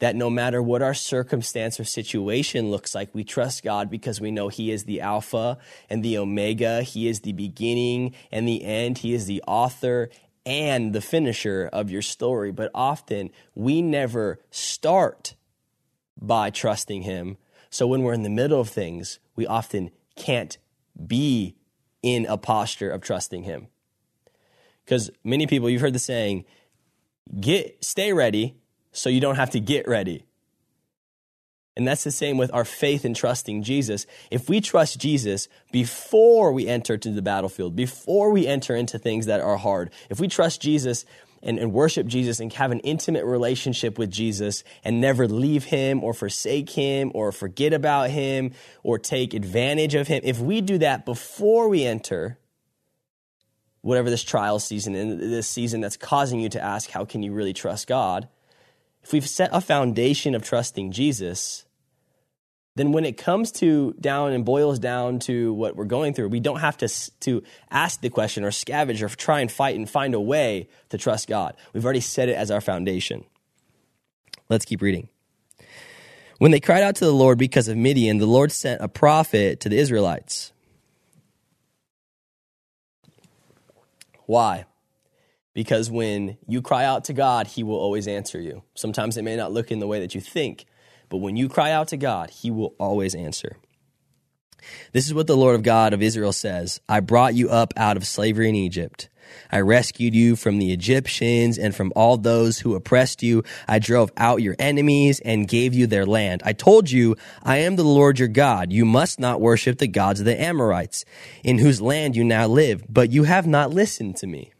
that 0.00 0.16
no 0.16 0.28
matter 0.28 0.62
what 0.62 0.82
our 0.82 0.94
circumstance 0.94 1.78
or 1.78 1.84
situation 1.84 2.70
looks 2.70 2.94
like, 2.94 3.14
we 3.14 3.22
trust 3.22 3.62
God 3.62 3.88
because 3.88 4.20
we 4.20 4.30
know 4.30 4.48
He 4.48 4.70
is 4.70 4.84
the 4.84 5.00
Alpha 5.00 5.58
and 5.88 6.02
the 6.02 6.18
Omega. 6.18 6.82
He 6.82 7.06
is 7.06 7.20
the 7.20 7.32
beginning 7.32 8.14
and 8.32 8.48
the 8.48 8.64
end. 8.64 8.98
He 8.98 9.14
is 9.14 9.26
the 9.26 9.42
author 9.46 10.10
and 10.44 10.94
the 10.94 11.02
finisher 11.02 11.68
of 11.72 11.90
your 11.90 12.02
story. 12.02 12.50
But 12.50 12.70
often 12.74 13.30
we 13.54 13.82
never 13.82 14.40
start 14.50 15.34
by 16.20 16.50
trusting 16.50 17.02
Him. 17.02 17.36
So 17.68 17.86
when 17.86 18.02
we're 18.02 18.14
in 18.14 18.22
the 18.22 18.30
middle 18.30 18.60
of 18.60 18.70
things, 18.70 19.18
we 19.36 19.46
often 19.46 19.90
can't 20.16 20.56
be 21.06 21.56
in 22.02 22.24
a 22.24 22.38
posture 22.38 22.90
of 22.90 23.02
trusting 23.02 23.42
Him. 23.42 23.68
Because 24.84 25.10
many 25.22 25.46
people, 25.46 25.68
you've 25.68 25.82
heard 25.82 25.92
the 25.92 25.98
saying, 25.98 26.46
get 27.38 27.84
stay 27.84 28.14
ready 28.14 28.59
so 28.92 29.08
you 29.08 29.20
don't 29.20 29.36
have 29.36 29.50
to 29.50 29.60
get 29.60 29.86
ready. 29.88 30.24
And 31.76 31.86
that's 31.86 32.04
the 32.04 32.10
same 32.10 32.36
with 32.36 32.52
our 32.52 32.64
faith 32.64 33.04
in 33.04 33.14
trusting 33.14 33.62
Jesus. 33.62 34.04
If 34.30 34.48
we 34.48 34.60
trust 34.60 34.98
Jesus 34.98 35.48
before 35.72 36.52
we 36.52 36.66
enter 36.66 36.98
to 36.98 37.10
the 37.10 37.22
battlefield, 37.22 37.76
before 37.76 38.30
we 38.32 38.46
enter 38.46 38.74
into 38.74 38.98
things 38.98 39.26
that 39.26 39.40
are 39.40 39.56
hard, 39.56 39.90
if 40.10 40.20
we 40.20 40.28
trust 40.28 40.60
Jesus 40.60 41.04
and, 41.42 41.58
and, 41.58 41.72
worship 41.72 42.06
Jesus 42.06 42.38
and 42.38 42.52
have 42.52 42.70
an 42.70 42.80
intimate 42.80 43.24
relationship 43.24 43.98
with 43.98 44.10
Jesus 44.10 44.62
and 44.84 45.00
never 45.00 45.26
leave 45.26 45.64
him 45.64 46.04
or 46.04 46.12
forsake 46.12 46.68
him 46.68 47.12
or 47.14 47.32
forget 47.32 47.72
about 47.72 48.10
him 48.10 48.52
or 48.82 48.98
take 48.98 49.32
advantage 49.32 49.94
of 49.94 50.06
him, 50.06 50.20
if 50.22 50.38
we 50.38 50.60
do 50.60 50.76
that 50.78 51.06
before 51.06 51.68
we 51.68 51.86
enter 51.86 52.36
whatever 53.80 54.10
this 54.10 54.22
trial 54.22 54.58
season 54.58 54.94
and 54.94 55.18
this 55.18 55.46
season 55.46 55.80
that's 55.80 55.96
causing 55.96 56.40
you 56.40 56.50
to 56.50 56.60
ask, 56.60 56.90
how 56.90 57.06
can 57.06 57.22
you 57.22 57.32
really 57.32 57.54
trust 57.54 57.86
God? 57.86 58.28
If 59.02 59.12
we've 59.12 59.28
set 59.28 59.50
a 59.52 59.60
foundation 59.60 60.34
of 60.34 60.42
trusting 60.42 60.92
Jesus, 60.92 61.64
then 62.76 62.92
when 62.92 63.04
it 63.04 63.16
comes 63.16 63.50
to 63.52 63.94
down 64.00 64.32
and 64.32 64.44
boils 64.44 64.78
down 64.78 65.18
to 65.20 65.52
what 65.54 65.76
we're 65.76 65.84
going 65.84 66.14
through, 66.14 66.28
we 66.28 66.40
don't 66.40 66.60
have 66.60 66.76
to, 66.78 66.88
to 67.20 67.42
ask 67.70 68.00
the 68.00 68.10
question 68.10 68.44
or 68.44 68.50
scavenge 68.50 69.02
or 69.02 69.08
try 69.08 69.40
and 69.40 69.50
fight 69.50 69.76
and 69.76 69.88
find 69.88 70.14
a 70.14 70.20
way 70.20 70.68
to 70.90 70.98
trust 70.98 71.28
God. 71.28 71.56
We've 71.72 71.84
already 71.84 72.00
set 72.00 72.28
it 72.28 72.36
as 72.36 72.50
our 72.50 72.60
foundation. 72.60 73.24
Let's 74.48 74.64
keep 74.64 74.82
reading. 74.82 75.08
When 76.38 76.52
they 76.52 76.60
cried 76.60 76.82
out 76.82 76.96
to 76.96 77.04
the 77.04 77.12
Lord 77.12 77.38
because 77.38 77.68
of 77.68 77.76
Midian, 77.76 78.18
the 78.18 78.26
Lord 78.26 78.50
sent 78.50 78.80
a 78.80 78.88
prophet 78.88 79.60
to 79.60 79.68
the 79.68 79.76
Israelites. 79.76 80.52
Why? 84.24 84.64
Because 85.52 85.90
when 85.90 86.38
you 86.46 86.62
cry 86.62 86.84
out 86.84 87.04
to 87.04 87.12
God, 87.12 87.48
He 87.48 87.62
will 87.62 87.76
always 87.76 88.06
answer 88.06 88.40
you. 88.40 88.62
Sometimes 88.74 89.16
it 89.16 89.24
may 89.24 89.36
not 89.36 89.52
look 89.52 89.70
in 89.70 89.80
the 89.80 89.86
way 89.86 90.00
that 90.00 90.14
you 90.14 90.20
think, 90.20 90.66
but 91.08 91.18
when 91.18 91.36
you 91.36 91.48
cry 91.48 91.72
out 91.72 91.88
to 91.88 91.96
God, 91.96 92.30
He 92.30 92.50
will 92.50 92.74
always 92.78 93.14
answer. 93.14 93.56
This 94.92 95.06
is 95.06 95.14
what 95.14 95.26
the 95.26 95.36
Lord 95.36 95.54
of 95.54 95.62
God 95.62 95.92
of 95.92 96.02
Israel 96.02 96.32
says 96.32 96.80
I 96.88 97.00
brought 97.00 97.34
you 97.34 97.48
up 97.48 97.72
out 97.76 97.96
of 97.96 98.06
slavery 98.06 98.48
in 98.48 98.54
Egypt. 98.54 99.08
I 99.52 99.60
rescued 99.60 100.14
you 100.14 100.34
from 100.34 100.58
the 100.58 100.72
Egyptians 100.72 101.56
and 101.56 101.74
from 101.74 101.92
all 101.94 102.16
those 102.16 102.58
who 102.58 102.74
oppressed 102.74 103.22
you. 103.22 103.44
I 103.68 103.78
drove 103.78 104.10
out 104.16 104.42
your 104.42 104.56
enemies 104.58 105.20
and 105.20 105.46
gave 105.46 105.72
you 105.72 105.86
their 105.86 106.06
land. 106.06 106.42
I 106.44 106.52
told 106.52 106.90
you, 106.90 107.16
I 107.42 107.58
am 107.58 107.76
the 107.76 107.84
Lord 107.84 108.18
your 108.18 108.28
God. 108.28 108.72
You 108.72 108.84
must 108.84 109.20
not 109.20 109.40
worship 109.40 109.78
the 109.78 109.86
gods 109.86 110.20
of 110.20 110.26
the 110.26 110.40
Amorites, 110.40 111.04
in 111.44 111.58
whose 111.58 111.80
land 111.80 112.16
you 112.16 112.24
now 112.24 112.46
live, 112.48 112.84
but 112.88 113.12
you 113.12 113.22
have 113.22 113.46
not 113.46 113.70
listened 113.70 114.16
to 114.16 114.26
me. 114.26 114.52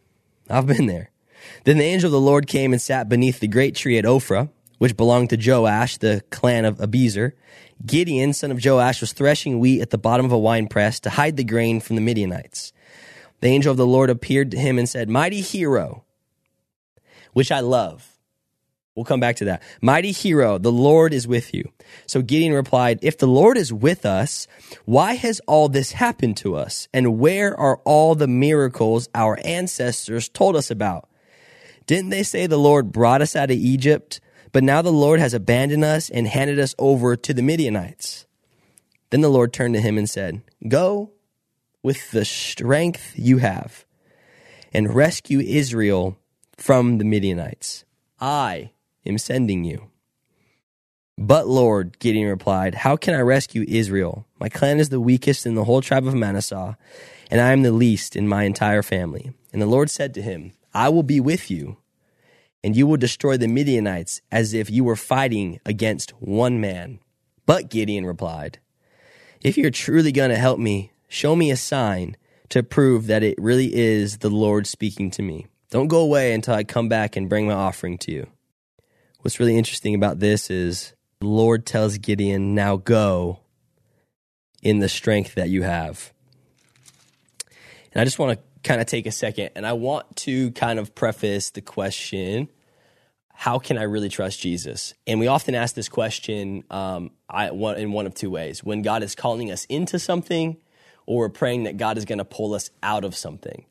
I've 0.51 0.67
been 0.67 0.85
there. 0.85 1.09
Then 1.63 1.77
the 1.77 1.83
angel 1.83 2.07
of 2.07 2.11
the 2.11 2.19
Lord 2.19 2.47
came 2.47 2.73
and 2.73 2.81
sat 2.81 3.09
beneath 3.09 3.39
the 3.39 3.47
great 3.47 3.75
tree 3.75 3.97
at 3.97 4.05
Ophrah 4.05 4.49
which 4.81 4.97
belonged 4.97 5.29
to 5.29 5.37
Joash, 5.37 5.97
the 5.97 6.23
clan 6.31 6.65
of 6.65 6.79
Abiezer. 6.79 7.33
Gideon, 7.85 8.33
son 8.33 8.49
of 8.49 8.65
Joash, 8.65 8.99
was 8.99 9.13
threshing 9.13 9.59
wheat 9.59 9.79
at 9.79 9.91
the 9.91 9.97
bottom 9.99 10.25
of 10.25 10.31
a 10.31 10.39
winepress 10.39 10.99
to 11.01 11.11
hide 11.11 11.37
the 11.37 11.43
grain 11.43 11.79
from 11.79 11.97
the 11.97 12.01
Midianites. 12.01 12.73
The 13.41 13.49
angel 13.49 13.69
of 13.69 13.77
the 13.77 13.85
Lord 13.85 14.09
appeared 14.09 14.49
to 14.49 14.57
him 14.57 14.79
and 14.79 14.89
said, 14.89 15.07
Mighty 15.07 15.41
hero, 15.41 16.03
which 17.33 17.51
I 17.51 17.59
love. 17.59 18.10
We'll 18.95 19.05
come 19.05 19.21
back 19.21 19.37
to 19.37 19.45
that. 19.45 19.63
Mighty 19.81 20.11
hero, 20.11 20.57
the 20.57 20.71
Lord 20.71 21.13
is 21.13 21.25
with 21.25 21.53
you. 21.53 21.71
So 22.07 22.21
Gideon 22.21 22.53
replied, 22.53 22.99
If 23.01 23.17
the 23.17 23.27
Lord 23.27 23.57
is 23.57 23.71
with 23.71 24.05
us, 24.05 24.47
why 24.83 25.13
has 25.13 25.39
all 25.47 25.69
this 25.69 25.93
happened 25.93 26.35
to 26.37 26.55
us? 26.55 26.89
And 26.93 27.17
where 27.17 27.57
are 27.57 27.77
all 27.85 28.15
the 28.15 28.27
miracles 28.27 29.07
our 29.15 29.39
ancestors 29.45 30.27
told 30.27 30.57
us 30.57 30.69
about? 30.69 31.07
Didn't 31.87 32.09
they 32.09 32.23
say 32.23 32.47
the 32.47 32.57
Lord 32.57 32.91
brought 32.91 33.21
us 33.21 33.35
out 33.35 33.49
of 33.49 33.57
Egypt? 33.57 34.19
But 34.51 34.63
now 34.63 34.81
the 34.81 34.91
Lord 34.91 35.21
has 35.21 35.33
abandoned 35.33 35.85
us 35.85 36.09
and 36.09 36.27
handed 36.27 36.59
us 36.59 36.75
over 36.77 37.15
to 37.15 37.33
the 37.33 37.41
Midianites. 37.41 38.25
Then 39.09 39.21
the 39.21 39.29
Lord 39.29 39.53
turned 39.53 39.75
to 39.75 39.81
him 39.81 39.97
and 39.97 40.09
said, 40.09 40.41
Go 40.67 41.11
with 41.81 42.11
the 42.11 42.25
strength 42.25 43.13
you 43.15 43.37
have 43.37 43.85
and 44.73 44.93
rescue 44.93 45.39
Israel 45.39 46.17
from 46.57 46.97
the 46.97 47.05
Midianites. 47.05 47.85
I 48.19 48.71
am 49.05 49.17
sending 49.17 49.63
you. 49.63 49.89
But 51.17 51.47
Lord, 51.47 51.99
Gideon 51.99 52.27
replied, 52.27 52.75
How 52.75 52.95
can 52.95 53.13
I 53.13 53.19
rescue 53.19 53.65
Israel? 53.67 54.25
My 54.39 54.49
clan 54.49 54.79
is 54.79 54.89
the 54.89 54.99
weakest 54.99 55.45
in 55.45 55.55
the 55.55 55.65
whole 55.65 55.81
tribe 55.81 56.07
of 56.07 56.15
Manasseh, 56.15 56.77
and 57.29 57.41
I 57.41 57.51
am 57.51 57.61
the 57.61 57.71
least 57.71 58.15
in 58.15 58.27
my 58.27 58.43
entire 58.43 58.81
family. 58.81 59.31
And 59.53 59.61
the 59.61 59.67
Lord 59.67 59.89
said 59.89 60.13
to 60.15 60.21
him, 60.21 60.53
I 60.73 60.89
will 60.89 61.03
be 61.03 61.19
with 61.19 61.51
you 61.51 61.77
and 62.63 62.75
you 62.75 62.85
will 62.85 62.97
destroy 62.97 63.37
the 63.37 63.47
Midianites 63.47 64.21
as 64.31 64.53
if 64.53 64.69
you 64.69 64.83
were 64.83 64.95
fighting 64.95 65.59
against 65.65 66.11
one 66.21 66.61
man. 66.61 66.99
But 67.45 67.69
Gideon 67.69 68.05
replied, 68.05 68.59
If 69.41 69.57
you're 69.57 69.71
truly 69.71 70.11
going 70.11 70.29
to 70.29 70.37
help 70.37 70.59
me, 70.59 70.91
show 71.07 71.35
me 71.35 71.49
a 71.51 71.57
sign 71.57 72.17
to 72.49 72.63
prove 72.63 73.07
that 73.07 73.23
it 73.23 73.35
really 73.39 73.73
is 73.73 74.19
the 74.19 74.29
Lord 74.29 74.67
speaking 74.67 75.09
to 75.11 75.21
me. 75.21 75.47
Don't 75.69 75.87
go 75.87 76.01
away 76.01 76.33
until 76.33 76.53
I 76.53 76.63
come 76.63 76.89
back 76.89 77.15
and 77.15 77.29
bring 77.29 77.47
my 77.47 77.53
offering 77.53 77.97
to 77.99 78.11
you. 78.11 78.27
What's 79.21 79.39
really 79.39 79.55
interesting 79.55 79.93
about 79.93 80.19
this 80.19 80.49
is 80.49 80.93
the 81.19 81.27
Lord 81.27 81.67
tells 81.67 81.99
Gideon, 81.99 82.55
Now 82.55 82.77
go 82.77 83.41
in 84.63 84.79
the 84.79 84.89
strength 84.89 85.35
that 85.35 85.49
you 85.49 85.61
have. 85.61 86.11
And 87.93 88.01
I 88.01 88.03
just 88.03 88.17
want 88.17 88.39
to 88.39 88.43
kind 88.63 88.81
of 88.81 88.87
take 88.87 89.05
a 89.05 89.11
second 89.11 89.51
and 89.55 89.65
I 89.65 89.73
want 89.73 90.15
to 90.17 90.51
kind 90.51 90.79
of 90.79 90.95
preface 90.95 91.51
the 91.51 91.61
question 91.61 92.49
how 93.33 93.57
can 93.57 93.77
I 93.77 93.83
really 93.83 94.09
trust 94.09 94.39
Jesus? 94.39 94.93
And 95.07 95.19
we 95.19 95.25
often 95.25 95.55
ask 95.55 95.73
this 95.73 95.89
question 95.89 96.63
um, 96.69 97.09
I, 97.27 97.49
one, 97.49 97.77
in 97.77 97.91
one 97.91 98.05
of 98.05 98.13
two 98.13 98.29
ways 98.29 98.63
when 98.63 98.83
God 98.83 99.01
is 99.01 99.15
calling 99.15 99.51
us 99.51 99.65
into 99.65 99.97
something, 99.97 100.57
or 101.07 101.19
we're 101.19 101.29
praying 101.29 101.63
that 101.63 101.77
God 101.77 101.97
is 101.97 102.05
going 102.05 102.19
to 102.19 102.25
pull 102.25 102.53
us 102.53 102.69
out 102.83 103.03
of 103.03 103.15
something. 103.15 103.65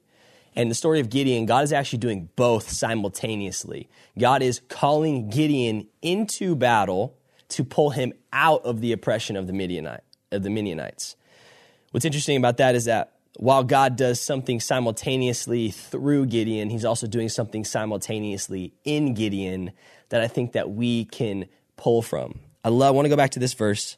And 0.61 0.71
the 0.71 0.75
story 0.75 1.00
of 1.00 1.09
Gideon, 1.09 1.47
God 1.47 1.64
is 1.64 1.73
actually 1.73 2.00
doing 2.00 2.29
both 2.37 2.69
simultaneously. 2.69 3.88
God 4.19 4.43
is 4.43 4.61
calling 4.69 5.31
Gideon 5.31 5.88
into 6.02 6.55
battle 6.55 7.17
to 7.49 7.64
pull 7.64 7.88
him 7.88 8.12
out 8.31 8.62
of 8.67 8.83
the 8.83 8.93
oppression 8.93 9.37
of 9.37 9.47
the 9.47 9.55
Midianite, 9.55 10.02
of 10.31 10.43
the 10.43 10.50
Midianites. 10.50 11.17
What's 11.93 12.05
interesting 12.05 12.37
about 12.37 12.59
that 12.59 12.75
is 12.75 12.85
that 12.85 13.14
while 13.38 13.64
God 13.64 13.97
does 13.97 14.21
something 14.21 14.61
simultaneously 14.61 15.71
through 15.71 16.26
Gideon, 16.26 16.69
he's 16.69 16.85
also 16.85 17.07
doing 17.07 17.31
something 17.31 17.64
simultaneously 17.64 18.75
in 18.85 19.14
Gideon 19.14 19.71
that 20.11 20.21
I 20.21 20.29
think 20.29 20.52
that 20.52 20.71
we 20.71 21.07
can 21.07 21.47
pull 21.79 22.02
from. 22.02 22.38
I 22.62 22.69
love 22.69 22.88
I 22.88 22.90
want 22.90 23.07
to 23.07 23.09
go 23.11 23.17
back 23.17 23.31
to 23.31 23.40
this 23.40 23.55
verse 23.55 23.97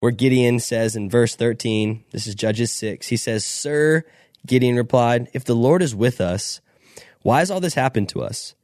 where 0.00 0.12
Gideon 0.12 0.60
says 0.60 0.96
in 0.96 1.10
verse 1.10 1.36
13, 1.36 2.04
this 2.10 2.26
is 2.26 2.34
Judges 2.34 2.72
6. 2.72 3.08
He 3.08 3.18
says, 3.18 3.44
"Sir," 3.44 4.06
Gideon 4.46 4.76
replied, 4.76 5.28
"if 5.32 5.44
the 5.44 5.54
Lord 5.54 5.82
is 5.82 5.94
with 5.94 6.20
us, 6.20 6.60
why 7.22 7.38
has 7.40 7.50
all 7.50 7.60
this 7.60 7.74
happened 7.74 8.08
to 8.10 8.22
us?" 8.22 8.54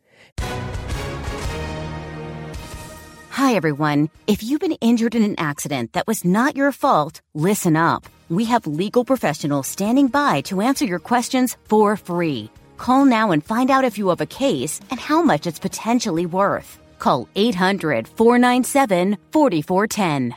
Hi 3.31 3.55
everyone. 3.55 4.11
If 4.27 4.43
you've 4.43 4.61
been 4.61 4.79
injured 4.81 5.15
in 5.15 5.23
an 5.23 5.35
accident 5.39 5.93
that 5.93 6.07
was 6.07 6.25
not 6.25 6.57
your 6.57 6.73
fault, 6.73 7.21
listen 7.35 7.77
up 7.77 8.07
we 8.31 8.45
have 8.45 8.67
legal 8.67 9.05
professionals 9.05 9.67
standing 9.67 10.07
by 10.07 10.41
to 10.43 10.61
answer 10.61 10.85
your 10.87 11.01
questions 11.01 11.57
for 11.69 11.97
free. 11.97 12.49
Call 12.79 13.05
now 13.05 13.33
and 13.33 13.45
find 13.45 13.71
out 13.71 13.85
if 13.85 13.99
you 13.99 14.09
have 14.09 14.21
a 14.21 14.27
case 14.27 14.81
and 14.91 14.99
how 14.99 15.21
much 15.21 15.47
it's 15.47 15.59
potentially 15.59 16.27
worth. 16.27 16.79
Call 16.99 17.29
800 17.35 18.09
497 18.09 19.19
4410. 19.33 20.37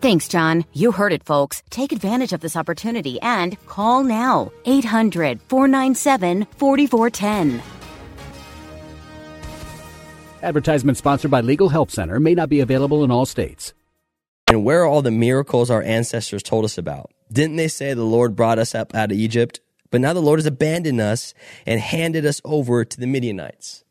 Thanks, 0.00 0.28
John. 0.28 0.64
You 0.72 0.92
heard 0.92 1.12
it, 1.12 1.24
folks. 1.24 1.62
Take 1.70 1.92
advantage 1.92 2.32
of 2.32 2.40
this 2.40 2.56
opportunity 2.56 3.20
and 3.22 3.56
call 3.66 4.04
now. 4.04 4.52
800 4.64 5.40
497 5.48 6.46
4410. 6.56 7.62
Advertisement 10.42 10.98
sponsored 10.98 11.30
by 11.30 11.40
Legal 11.40 11.70
Help 11.70 11.90
Center 11.90 12.20
may 12.20 12.34
not 12.34 12.48
be 12.48 12.60
available 12.60 13.02
in 13.02 13.10
all 13.10 13.26
states. 13.26 13.72
And 14.46 14.64
where 14.64 14.82
are 14.82 14.86
all 14.86 15.02
the 15.02 15.10
miracles 15.10 15.70
our 15.70 15.82
ancestors 15.82 16.42
told 16.42 16.64
us 16.64 16.78
about? 16.78 17.10
Didn't 17.32 17.56
they 17.56 17.66
say 17.66 17.94
the 17.94 18.04
Lord 18.04 18.36
brought 18.36 18.58
us 18.58 18.74
up 18.74 18.94
out 18.94 19.10
of 19.10 19.18
Egypt? 19.18 19.60
But 19.90 20.00
now 20.00 20.12
the 20.12 20.22
Lord 20.22 20.38
has 20.38 20.46
abandoned 20.46 21.00
us 21.00 21.34
and 21.66 21.80
handed 21.80 22.24
us 22.24 22.40
over 22.44 22.84
to 22.84 23.00
the 23.00 23.06
Midianites. 23.06 23.82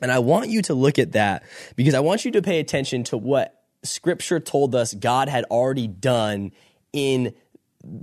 And 0.00 0.10
I 0.10 0.18
want 0.18 0.48
you 0.48 0.62
to 0.62 0.74
look 0.74 0.98
at 0.98 1.12
that 1.12 1.44
because 1.76 1.94
I 1.94 2.00
want 2.00 2.24
you 2.24 2.30
to 2.32 2.42
pay 2.42 2.58
attention 2.58 3.04
to 3.04 3.16
what 3.16 3.55
scripture 3.86 4.40
told 4.40 4.74
us 4.74 4.94
God 4.94 5.28
had 5.28 5.44
already 5.44 5.86
done 5.86 6.52
in 6.92 7.34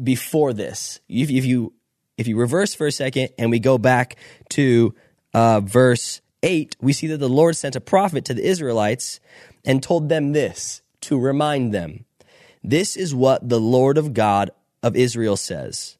before 0.03 0.53
this. 0.53 0.99
If, 1.09 1.29
if 1.29 1.45
you 1.45 1.73
if 2.17 2.27
you 2.27 2.37
reverse 2.37 2.75
for 2.75 2.87
a 2.87 2.91
second 2.91 3.29
and 3.37 3.49
we 3.49 3.59
go 3.59 3.77
back 3.77 4.17
to 4.49 4.93
uh, 5.33 5.61
verse 5.61 6.21
8, 6.43 6.75
we 6.79 6.93
see 6.93 7.07
that 7.07 7.17
the 7.17 7.27
Lord 7.27 7.55
sent 7.55 7.75
a 7.75 7.81
prophet 7.81 8.25
to 8.25 8.35
the 8.35 8.45
Israelites 8.45 9.19
and 9.65 9.81
told 9.81 10.09
them 10.09 10.31
this 10.31 10.81
to 11.01 11.19
remind 11.19 11.73
them 11.73 12.05
This 12.63 12.95
is 12.95 13.15
what 13.15 13.49
the 13.49 13.59
Lord 13.59 13.97
of 13.97 14.13
God 14.13 14.51
of 14.83 14.95
Israel 14.95 15.37
says 15.37 15.97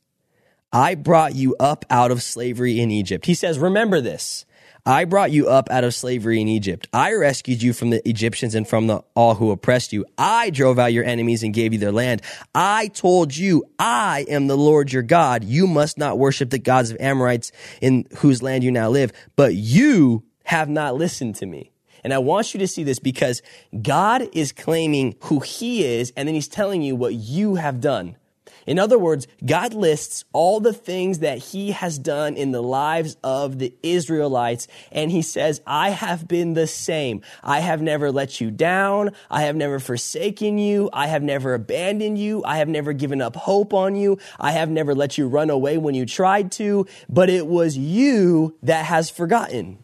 I 0.71 0.95
brought 0.95 1.35
you 1.35 1.55
up 1.59 1.85
out 1.89 2.09
of 2.09 2.23
slavery 2.23 2.79
in 2.79 2.89
Egypt. 2.89 3.27
He 3.27 3.35
says, 3.35 3.59
Remember 3.59 4.01
this. 4.01 4.45
I 4.85 5.05
brought 5.05 5.31
you 5.31 5.47
up 5.47 5.69
out 5.71 5.85
of 5.85 5.93
slavery 5.95 6.41
in 6.41 6.49
Egypt. 6.49 6.89
I 6.91 7.13
rescued 7.13 7.61
you 7.61 7.71
from 7.71 7.89
the 7.89 8.07
Egyptians 8.07 8.53
and 8.53 8.67
from 8.67 8.87
the, 8.87 9.01
all 9.15 9.35
who 9.35 9.51
oppressed 9.51 9.93
you. 9.93 10.05
I 10.17 10.49
drove 10.49 10.77
out 10.77 10.91
your 10.91 11.05
enemies 11.05 11.41
and 11.41 11.53
gave 11.53 11.71
you 11.71 11.79
their 11.79 11.93
land. 11.93 12.21
I 12.53 12.89
told 12.89 13.33
you, 13.33 13.63
I 13.79 14.25
am 14.27 14.47
the 14.47 14.57
Lord 14.57 14.91
your 14.91 15.01
God. 15.01 15.45
You 15.45 15.67
must 15.67 15.97
not 15.97 16.19
worship 16.19 16.49
the 16.49 16.59
gods 16.59 16.91
of 16.91 16.97
Amorites 16.99 17.53
in 17.79 18.07
whose 18.17 18.43
land 18.43 18.65
you 18.65 18.71
now 18.71 18.89
live, 18.89 19.13
but 19.37 19.55
you 19.55 20.25
have 20.43 20.67
not 20.67 20.95
listened 20.95 21.35
to 21.35 21.45
me. 21.45 21.71
And 22.03 22.13
I 22.13 22.17
want 22.17 22.53
you 22.53 22.59
to 22.59 22.67
see 22.67 22.83
this 22.83 22.99
because 22.99 23.41
God 23.81 24.27
is 24.33 24.51
claiming 24.51 25.15
who 25.21 25.39
he 25.39 25.85
is, 25.85 26.11
and 26.17 26.27
then 26.27 26.35
he's 26.35 26.49
telling 26.49 26.81
you 26.81 26.97
what 26.97 27.13
you 27.13 27.55
have 27.55 27.79
done. 27.79 28.17
In 28.65 28.79
other 28.79 28.97
words, 28.97 29.27
God 29.45 29.73
lists 29.73 30.25
all 30.33 30.59
the 30.59 30.73
things 30.73 31.19
that 31.19 31.37
he 31.37 31.71
has 31.71 31.99
done 31.99 32.35
in 32.35 32.51
the 32.51 32.61
lives 32.61 33.17
of 33.23 33.59
the 33.59 33.73
Israelites, 33.83 34.67
and 34.91 35.11
he 35.11 35.21
says, 35.21 35.61
I 35.67 35.89
have 35.89 36.27
been 36.27 36.53
the 36.53 36.67
same. 36.67 37.21
I 37.43 37.59
have 37.59 37.81
never 37.81 38.11
let 38.11 38.39
you 38.39 38.51
down. 38.51 39.11
I 39.29 39.43
have 39.43 39.55
never 39.55 39.79
forsaken 39.79 40.57
you. 40.57 40.89
I 40.93 41.07
have 41.07 41.23
never 41.23 41.53
abandoned 41.53 42.17
you. 42.17 42.43
I 42.45 42.57
have 42.57 42.69
never 42.69 42.93
given 42.93 43.21
up 43.21 43.35
hope 43.35 43.73
on 43.73 43.95
you. 43.95 44.17
I 44.39 44.51
have 44.51 44.69
never 44.69 44.95
let 44.95 45.17
you 45.17 45.27
run 45.27 45.49
away 45.49 45.77
when 45.77 45.95
you 45.95 46.05
tried 46.05 46.51
to, 46.53 46.87
but 47.09 47.29
it 47.29 47.47
was 47.47 47.77
you 47.77 48.57
that 48.63 48.85
has 48.85 49.09
forgotten. 49.09 49.82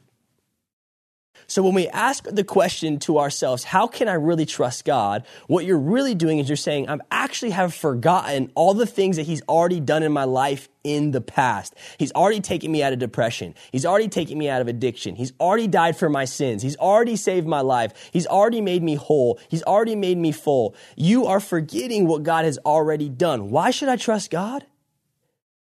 So 1.49 1.63
when 1.63 1.73
we 1.73 1.87
ask 1.87 2.25
the 2.25 2.43
question 2.43 2.99
to 2.99 3.17
ourselves, 3.17 3.63
how 3.63 3.87
can 3.87 4.07
I 4.07 4.13
really 4.13 4.45
trust 4.45 4.85
God? 4.85 5.25
What 5.47 5.65
you're 5.65 5.79
really 5.79 6.13
doing 6.13 6.37
is 6.37 6.47
you're 6.47 6.55
saying, 6.55 6.87
I 6.87 6.99
actually 7.09 7.51
have 7.51 7.73
forgotten 7.73 8.51
all 8.53 8.75
the 8.75 8.85
things 8.85 9.15
that 9.15 9.25
He's 9.25 9.41
already 9.49 9.79
done 9.79 10.03
in 10.03 10.11
my 10.11 10.25
life 10.25 10.69
in 10.83 11.09
the 11.09 11.21
past. 11.21 11.73
He's 11.97 12.11
already 12.11 12.39
taken 12.39 12.71
me 12.71 12.83
out 12.83 12.93
of 12.93 12.99
depression. 12.99 13.55
He's 13.71 13.83
already 13.83 14.09
taken 14.09 14.37
me 14.37 14.47
out 14.47 14.61
of 14.61 14.67
addiction. 14.67 15.15
He's 15.15 15.33
already 15.39 15.65
died 15.65 15.97
for 15.97 16.07
my 16.07 16.25
sins. 16.25 16.61
He's 16.61 16.77
already 16.77 17.15
saved 17.15 17.47
my 17.47 17.61
life. 17.61 18.11
He's 18.13 18.27
already 18.27 18.61
made 18.61 18.83
me 18.83 18.93
whole. 18.93 19.39
He's 19.49 19.63
already 19.63 19.95
made 19.95 20.19
me 20.19 20.31
full. 20.31 20.75
You 20.95 21.25
are 21.25 21.39
forgetting 21.39 22.05
what 22.05 22.21
God 22.21 22.45
has 22.45 22.59
already 22.59 23.09
done. 23.09 23.49
Why 23.49 23.71
should 23.71 23.89
I 23.89 23.95
trust 23.95 24.29
God? 24.29 24.67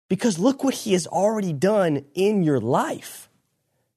Because 0.10 0.40
look 0.40 0.64
what 0.64 0.74
He 0.74 0.94
has 0.94 1.06
already 1.06 1.54
done 1.54 2.04
in 2.16 2.42
your 2.42 2.60
life. 2.60 3.27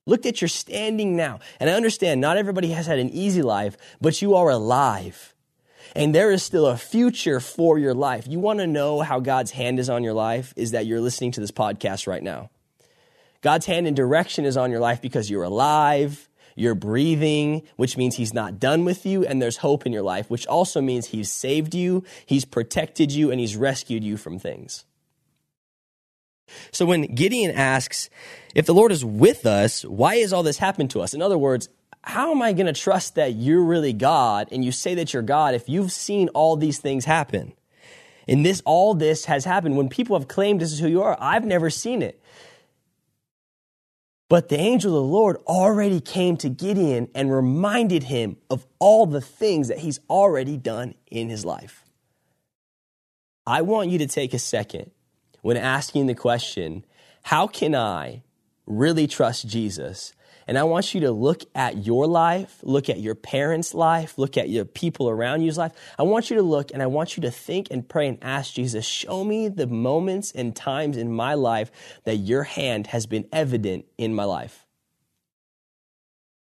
Look 0.06 0.26
at 0.26 0.40
your 0.40 0.48
standing 0.48 1.16
now. 1.16 1.40
And 1.58 1.68
I 1.70 1.74
understand 1.74 2.20
not 2.20 2.36
everybody 2.36 2.70
has 2.72 2.86
had 2.86 2.98
an 2.98 3.10
easy 3.10 3.42
life, 3.42 3.76
but 4.00 4.20
you 4.22 4.34
are 4.34 4.50
alive. 4.50 5.34
And 5.94 6.14
there 6.14 6.30
is 6.30 6.42
still 6.42 6.66
a 6.66 6.76
future 6.76 7.40
for 7.40 7.78
your 7.78 7.94
life. 7.94 8.26
You 8.28 8.38
want 8.38 8.60
to 8.60 8.66
know 8.66 9.00
how 9.00 9.20
God's 9.20 9.50
hand 9.50 9.78
is 9.78 9.90
on 9.90 10.04
your 10.04 10.14
life? 10.14 10.54
Is 10.56 10.70
that 10.70 10.86
you're 10.86 11.00
listening 11.00 11.32
to 11.32 11.40
this 11.40 11.50
podcast 11.50 12.06
right 12.06 12.22
now. 12.22 12.50
God's 13.42 13.66
hand 13.66 13.86
and 13.86 13.96
direction 13.96 14.44
is 14.44 14.56
on 14.56 14.70
your 14.70 14.80
life 14.80 15.00
because 15.00 15.30
you're 15.30 15.42
alive, 15.42 16.28
you're 16.54 16.74
breathing, 16.74 17.62
which 17.76 17.96
means 17.96 18.16
He's 18.16 18.34
not 18.34 18.60
done 18.60 18.84
with 18.84 19.06
you, 19.06 19.24
and 19.24 19.40
there's 19.40 19.58
hope 19.58 19.86
in 19.86 19.92
your 19.92 20.02
life, 20.02 20.28
which 20.28 20.46
also 20.46 20.80
means 20.80 21.06
He's 21.06 21.32
saved 21.32 21.74
you, 21.74 22.04
He's 22.26 22.44
protected 22.44 23.10
you, 23.10 23.30
and 23.30 23.40
He's 23.40 23.56
rescued 23.56 24.04
you 24.04 24.16
from 24.16 24.38
things. 24.38 24.84
So 26.72 26.86
when 26.86 27.02
Gideon 27.14 27.50
asks, 27.50 28.10
if 28.54 28.66
the 28.66 28.74
Lord 28.74 28.92
is 28.92 29.04
with 29.04 29.46
us, 29.46 29.84
why 29.84 30.16
has 30.16 30.32
all 30.32 30.42
this 30.42 30.58
happened 30.58 30.90
to 30.90 31.00
us? 31.00 31.14
In 31.14 31.22
other 31.22 31.38
words, 31.38 31.68
how 32.02 32.30
am 32.30 32.42
I 32.42 32.52
going 32.52 32.66
to 32.66 32.72
trust 32.72 33.16
that 33.16 33.34
you're 33.34 33.62
really 33.62 33.92
God 33.92 34.48
and 34.50 34.64
you 34.64 34.72
say 34.72 34.94
that 34.94 35.12
you're 35.12 35.22
God 35.22 35.54
if 35.54 35.68
you've 35.68 35.92
seen 35.92 36.28
all 36.30 36.56
these 36.56 36.78
things 36.78 37.04
happen? 37.04 37.52
And 38.26 38.44
this, 38.44 38.62
all 38.64 38.94
this 38.94 39.24
has 39.26 39.44
happened 39.44 39.76
when 39.76 39.88
people 39.88 40.18
have 40.18 40.28
claimed 40.28 40.60
this 40.60 40.72
is 40.72 40.78
who 40.78 40.88
you 40.88 41.02
are. 41.02 41.16
I've 41.20 41.44
never 41.44 41.68
seen 41.68 42.02
it. 42.02 42.22
But 44.28 44.48
the 44.48 44.58
angel 44.58 44.96
of 44.96 45.02
the 45.02 45.12
Lord 45.12 45.38
already 45.48 46.00
came 46.00 46.36
to 46.38 46.48
Gideon 46.48 47.08
and 47.16 47.32
reminded 47.32 48.04
him 48.04 48.36
of 48.48 48.64
all 48.78 49.04
the 49.04 49.20
things 49.20 49.68
that 49.68 49.78
he's 49.78 49.98
already 50.08 50.56
done 50.56 50.94
in 51.10 51.28
his 51.28 51.44
life. 51.44 51.84
I 53.44 53.62
want 53.62 53.90
you 53.90 53.98
to 53.98 54.06
take 54.06 54.32
a 54.32 54.38
second 54.38 54.92
when 55.42 55.56
asking 55.56 56.06
the 56.06 56.14
question, 56.14 56.84
how 57.22 57.46
can 57.46 57.74
I 57.74 58.22
really 58.66 59.06
trust 59.06 59.46
Jesus? 59.46 60.12
And 60.46 60.58
I 60.58 60.64
want 60.64 60.94
you 60.94 61.00
to 61.02 61.12
look 61.12 61.42
at 61.54 61.86
your 61.86 62.06
life, 62.06 62.58
look 62.62 62.88
at 62.88 62.98
your 62.98 63.14
parents' 63.14 63.72
life, 63.72 64.18
look 64.18 64.36
at 64.36 64.48
your 64.48 64.64
people 64.64 65.08
around 65.08 65.42
you's 65.42 65.58
life. 65.58 65.72
I 65.98 66.02
want 66.02 66.28
you 66.28 66.36
to 66.36 66.42
look 66.42 66.72
and 66.72 66.82
I 66.82 66.86
want 66.86 67.16
you 67.16 67.20
to 67.22 67.30
think 67.30 67.68
and 67.70 67.88
pray 67.88 68.08
and 68.08 68.18
ask 68.20 68.54
Jesus, 68.54 68.84
show 68.84 69.22
me 69.22 69.48
the 69.48 69.68
moments 69.68 70.32
and 70.32 70.56
times 70.56 70.96
in 70.96 71.12
my 71.12 71.34
life 71.34 71.70
that 72.04 72.16
your 72.16 72.42
hand 72.42 72.88
has 72.88 73.06
been 73.06 73.28
evident 73.32 73.84
in 73.96 74.12
my 74.12 74.24
life. 74.24 74.66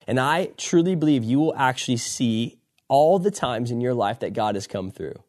And 0.07 0.19
I 0.19 0.47
truly 0.57 0.95
believe 0.95 1.23
you 1.23 1.39
will 1.39 1.55
actually 1.55 1.99
see 1.99 2.59
all 2.89 3.19
the 3.19 3.31
times 3.31 3.71
in 3.71 3.81
your 3.81 3.95
life 3.95 4.21
that 4.21 4.33
God 4.33 4.55
has 4.55 4.67
come 4.67 4.91
through. 4.91 5.23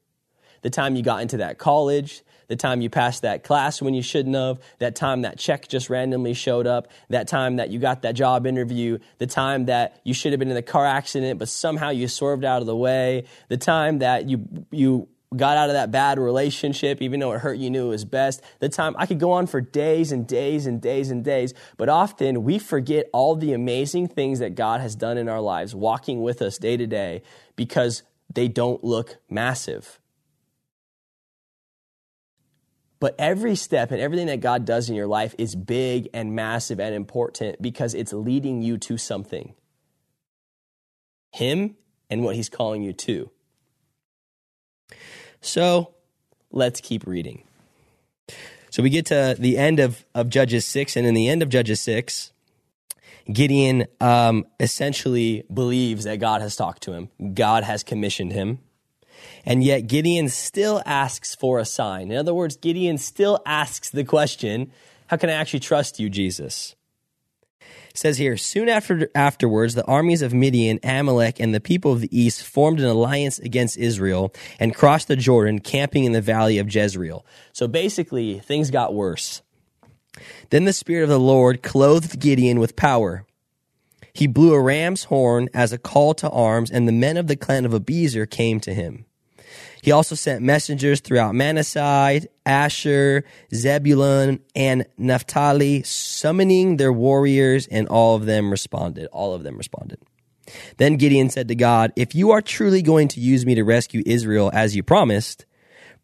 The 0.62 0.70
time 0.70 0.96
you 0.96 1.04
got 1.04 1.22
into 1.22 1.38
that 1.38 1.58
college, 1.58 2.24
the 2.52 2.58
time 2.58 2.82
you 2.82 2.90
passed 2.90 3.22
that 3.22 3.46
class 3.46 3.82
when 3.82 3.94
you 3.94 4.02
shouldn't 4.02 4.36
have, 4.36 4.60
that 4.80 4.94
time 4.94 5.22
that 5.22 5.40
check 5.40 5.70
just 5.70 5.90
randomly 5.90 6.34
showed 6.34 6.68
up, 6.68 6.90
that 7.08 7.30
time 7.30 7.56
that 7.56 7.70
you 7.70 7.80
got 7.80 8.02
that 8.02 8.14
job 8.14 8.46
interview, 8.46 8.98
the 9.20 9.26
time 9.26 9.68
that 9.68 10.02
you 10.04 10.14
should 10.14 10.34
have 10.34 10.40
been 10.40 10.52
in 10.52 10.58
a 10.58 10.62
car 10.62 10.86
accident 10.86 11.40
but 11.40 11.48
somehow 11.48 11.92
you 11.92 12.10
swerved 12.10 12.44
out 12.44 12.60
of 12.60 12.68
the 12.68 12.76
way, 12.76 13.24
the 13.48 13.56
time 13.56 14.00
that 14.00 14.28
you 14.28 14.46
you 14.70 15.08
got 15.34 15.56
out 15.56 15.70
of 15.70 15.76
that 15.76 15.92
bad 15.92 16.20
relationship 16.20 17.02
even 17.02 17.22
though 17.22 17.32
it 17.32 17.40
hurt 17.40 17.58
you 17.58 17.70
knew 17.70 17.86
it 17.86 17.90
was 17.92 18.04
best 18.04 18.42
the 18.60 18.68
time 18.68 18.94
i 18.98 19.06
could 19.06 19.18
go 19.18 19.32
on 19.32 19.48
for 19.48 19.62
days 19.62 20.12
and 20.12 20.28
days 20.28 20.66
and 20.66 20.82
days 20.82 21.10
and 21.10 21.24
days 21.24 21.54
but 21.78 21.88
often 21.88 22.44
we 22.44 22.60
forget 22.60 23.06
all 23.14 23.38
the 23.38 23.54
amazing 23.54 24.10
things 24.10 24.40
that 24.40 24.56
god 24.56 24.82
has 24.82 24.94
done 24.94 25.18
in 25.18 25.30
our 25.30 25.40
lives 25.40 25.74
walking 25.74 26.22
with 26.22 26.42
us 26.42 26.58
day 26.58 26.76
to 26.76 26.86
day 26.86 27.22
because 27.56 28.04
they 28.30 28.50
don't 28.50 28.84
look 28.84 29.20
massive 29.30 30.01
but 33.02 33.16
every 33.18 33.56
step 33.56 33.92
and 33.92 34.00
everything 34.00 34.28
that 34.28 34.40
God 34.40 34.64
does 34.64 34.88
in 34.88 34.96
your 34.96 35.08
life 35.08 35.34
is 35.40 35.56
big 35.56 36.08
and 36.14 36.34
massive 36.36 36.80
and 36.80 36.96
important 36.96 37.60
because 37.60 37.96
it's 37.96 38.14
leading 38.14 38.62
you 38.62 38.78
to 38.78 38.98
something 38.98 39.56
Him 41.34 41.76
and 42.10 42.24
what 42.24 42.36
He's 42.36 42.48
calling 42.48 42.84
you 42.84 42.94
to. 42.94 43.32
So 45.42 45.96
let's 46.52 46.80
keep 46.80 47.08
reading. 47.08 47.44
So 48.70 48.84
we 48.84 48.92
get 48.92 49.08
to 49.08 49.36
the 49.38 49.58
end 49.58 49.80
of, 49.80 50.06
of 50.14 50.30
Judges 50.30 50.66
6, 50.66 50.96
and 50.96 51.06
in 51.06 51.14
the 51.16 51.28
end 51.28 51.42
of 51.42 51.50
Judges 51.50 51.82
6, 51.82 52.32
Gideon 53.34 53.88
um, 54.00 54.46
essentially 54.60 55.44
believes 55.52 56.04
that 56.06 56.20
God 56.20 56.42
has 56.42 56.56
talked 56.56 56.84
to 56.84 56.94
him, 56.94 57.10
God 57.34 57.64
has 57.64 57.84
commissioned 57.84 58.32
him. 58.32 58.60
And 59.46 59.64
yet 59.64 59.88
Gideon 59.88 60.30
still 60.30 60.82
asks 60.86 61.36
for 61.36 61.60
a 61.60 61.66
sign. 61.66 62.12
In 62.12 62.18
other 62.18 62.34
words, 62.34 62.58
Gideon 62.58 62.98
still 62.98 63.42
asks 63.46 63.90
the 63.90 64.04
question, 64.04 64.72
How 65.08 65.18
can 65.18 65.30
I 65.30 65.34
actually 65.34 65.62
trust 65.62 66.00
you, 66.00 66.10
Jesus? 66.10 66.76
It 67.92 67.98
says 67.98 68.18
here, 68.18 68.38
soon 68.38 68.70
after 68.70 69.10
afterwards, 69.14 69.76
the 69.76 69.86
armies 69.86 70.22
of 70.22 70.34
Midian, 70.34 70.80
Amalek, 70.82 71.42
and 71.42 71.54
the 71.54 71.60
people 71.60 71.92
of 71.92 72.00
the 72.00 72.18
east 72.18 72.42
formed 72.42 72.80
an 72.80 72.86
alliance 72.86 73.38
against 73.38 73.78
Israel 73.78 74.34
and 74.62 74.74
crossed 74.74 75.10
the 75.10 75.18
Jordan, 75.18 75.60
camping 75.60 76.06
in 76.06 76.14
the 76.14 76.22
valley 76.22 76.58
of 76.58 76.74
Jezreel. 76.74 77.26
So 77.52 77.68
basically, 77.68 78.40
things 78.40 78.72
got 78.72 78.94
worse. 78.94 79.42
Then 80.52 80.64
the 80.64 80.72
Spirit 80.72 81.04
of 81.04 81.10
the 81.10 81.20
Lord 81.20 81.64
clothed 81.64 82.20
Gideon 82.20 82.62
with 82.62 82.78
power. 82.78 83.26
He 84.14 84.28
blew 84.28 84.54
a 84.54 84.62
ram's 84.62 85.06
horn 85.06 85.50
as 85.54 85.74
a 85.74 85.78
call 85.78 86.14
to 86.16 86.30
arms, 86.30 86.72
and 86.72 86.88
the 86.88 86.94
men 86.94 87.18
of 87.18 87.28
the 87.28 87.36
clan 87.36 87.66
of 87.66 87.74
Abiezer 87.74 88.30
came 88.30 88.60
to 88.62 88.74
him. 88.74 89.06
He 89.82 89.92
also 89.92 90.16
sent 90.16 90.44
messengers 90.44 91.00
throughout 91.00 91.34
Manasseh, 91.34 92.22
Asher, 92.46 93.24
Zebulun, 93.54 94.40
and 94.56 94.86
Naphtali, 94.98 95.84
summoning 95.84 96.78
their 96.78 96.94
warriors, 96.94 97.68
and 97.68 97.88
all 97.88 98.16
of 98.16 98.26
them 98.26 98.52
responded. 98.52 99.08
All 99.08 99.34
of 99.34 99.44
them 99.44 99.58
responded. 99.58 100.00
Then 100.78 100.98
Gideon 100.98 101.30
said 101.30 101.48
to 101.48 101.56
God, 101.56 101.94
If 101.96 102.14
you 102.14 102.32
are 102.32 102.42
truly 102.42 102.82
going 102.82 103.08
to 103.10 103.20
use 103.20 103.46
me 103.46 103.56
to 103.56 103.64
rescue 103.64 104.04
Israel 104.06 104.52
as 104.54 104.76
you 104.76 104.84
promised, 104.84 105.46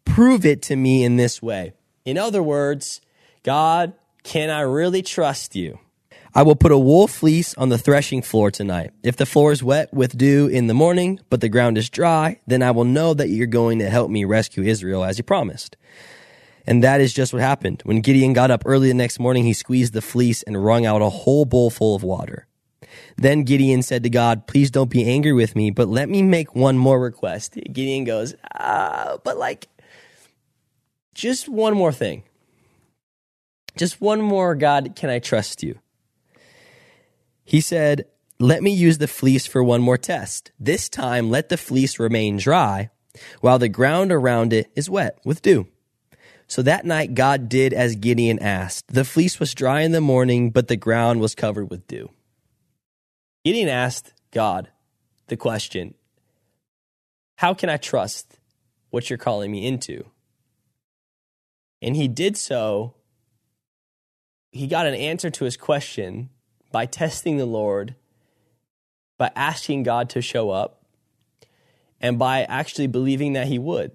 prove 0.04 0.44
it 0.44 0.62
to 0.62 0.76
me 0.76 1.04
in 1.04 1.16
this 1.16 1.40
way. 1.42 1.72
In 2.04 2.18
other 2.18 2.42
words, 2.42 3.00
God, 3.42 3.92
can 4.22 4.50
I 4.50 4.60
really 4.60 5.02
trust 5.02 5.54
you? 5.54 5.78
I 6.38 6.42
will 6.42 6.54
put 6.54 6.70
a 6.70 6.78
wool 6.78 7.08
fleece 7.08 7.52
on 7.54 7.68
the 7.68 7.78
threshing 7.78 8.22
floor 8.22 8.52
tonight. 8.52 8.92
If 9.02 9.16
the 9.16 9.26
floor 9.26 9.50
is 9.50 9.60
wet 9.60 9.92
with 9.92 10.16
dew 10.16 10.46
in 10.46 10.68
the 10.68 10.72
morning, 10.72 11.18
but 11.30 11.40
the 11.40 11.48
ground 11.48 11.76
is 11.76 11.90
dry, 11.90 12.38
then 12.46 12.62
I 12.62 12.70
will 12.70 12.84
know 12.84 13.12
that 13.12 13.28
you're 13.28 13.48
going 13.48 13.80
to 13.80 13.90
help 13.90 14.08
me 14.08 14.22
rescue 14.24 14.62
Israel 14.62 15.02
as 15.02 15.18
you 15.18 15.24
promised. 15.24 15.76
And 16.64 16.84
that 16.84 17.00
is 17.00 17.12
just 17.12 17.32
what 17.32 17.42
happened. 17.42 17.82
When 17.84 18.02
Gideon 18.02 18.34
got 18.34 18.52
up 18.52 18.62
early 18.66 18.86
the 18.86 18.94
next 18.94 19.18
morning, 19.18 19.42
he 19.42 19.52
squeezed 19.52 19.94
the 19.94 20.00
fleece 20.00 20.44
and 20.44 20.64
wrung 20.64 20.86
out 20.86 21.02
a 21.02 21.10
whole 21.10 21.44
bowl 21.44 21.70
full 21.70 21.96
of 21.96 22.04
water. 22.04 22.46
Then 23.16 23.42
Gideon 23.42 23.82
said 23.82 24.04
to 24.04 24.08
God, 24.08 24.46
Please 24.46 24.70
don't 24.70 24.90
be 24.90 25.10
angry 25.10 25.32
with 25.32 25.56
me, 25.56 25.72
but 25.72 25.88
let 25.88 26.08
me 26.08 26.22
make 26.22 26.54
one 26.54 26.78
more 26.78 27.00
request. 27.00 27.54
Gideon 27.54 28.04
goes, 28.04 28.36
Ah, 28.54 29.16
but 29.24 29.38
like, 29.38 29.66
just 31.14 31.48
one 31.48 31.74
more 31.74 31.90
thing. 31.90 32.22
Just 33.76 34.00
one 34.00 34.22
more, 34.22 34.54
God, 34.54 34.92
can 34.94 35.10
I 35.10 35.18
trust 35.18 35.64
you? 35.64 35.80
He 37.48 37.62
said, 37.62 38.04
Let 38.38 38.62
me 38.62 38.70
use 38.70 38.98
the 38.98 39.08
fleece 39.08 39.46
for 39.46 39.64
one 39.64 39.80
more 39.80 39.96
test. 39.96 40.52
This 40.60 40.86
time, 40.90 41.30
let 41.30 41.48
the 41.48 41.56
fleece 41.56 41.98
remain 41.98 42.36
dry 42.36 42.90
while 43.40 43.58
the 43.58 43.70
ground 43.70 44.12
around 44.12 44.52
it 44.52 44.70
is 44.76 44.90
wet 44.90 45.18
with 45.24 45.40
dew. 45.40 45.66
So 46.46 46.60
that 46.60 46.84
night, 46.84 47.14
God 47.14 47.48
did 47.48 47.72
as 47.72 47.96
Gideon 47.96 48.38
asked. 48.38 48.88
The 48.88 49.02
fleece 49.02 49.40
was 49.40 49.54
dry 49.54 49.80
in 49.80 49.92
the 49.92 50.02
morning, 50.02 50.50
but 50.50 50.68
the 50.68 50.76
ground 50.76 51.20
was 51.22 51.34
covered 51.34 51.70
with 51.70 51.86
dew. 51.86 52.10
Gideon 53.46 53.70
asked 53.70 54.12
God 54.30 54.68
the 55.28 55.36
question 55.38 55.94
How 57.36 57.54
can 57.54 57.70
I 57.70 57.78
trust 57.78 58.40
what 58.90 59.08
you're 59.08 59.16
calling 59.16 59.50
me 59.50 59.66
into? 59.66 60.04
And 61.80 61.96
he 61.96 62.08
did 62.08 62.36
so. 62.36 62.92
He 64.52 64.66
got 64.66 64.86
an 64.86 64.94
answer 64.94 65.30
to 65.30 65.46
his 65.46 65.56
question 65.56 66.28
by 66.70 66.86
testing 66.86 67.36
the 67.36 67.46
Lord, 67.46 67.94
by 69.16 69.30
asking 69.34 69.82
God 69.82 70.10
to 70.10 70.22
show 70.22 70.50
up, 70.50 70.84
and 72.00 72.18
by 72.18 72.42
actually 72.42 72.86
believing 72.86 73.32
that 73.32 73.46
he 73.46 73.58
would. 73.58 73.92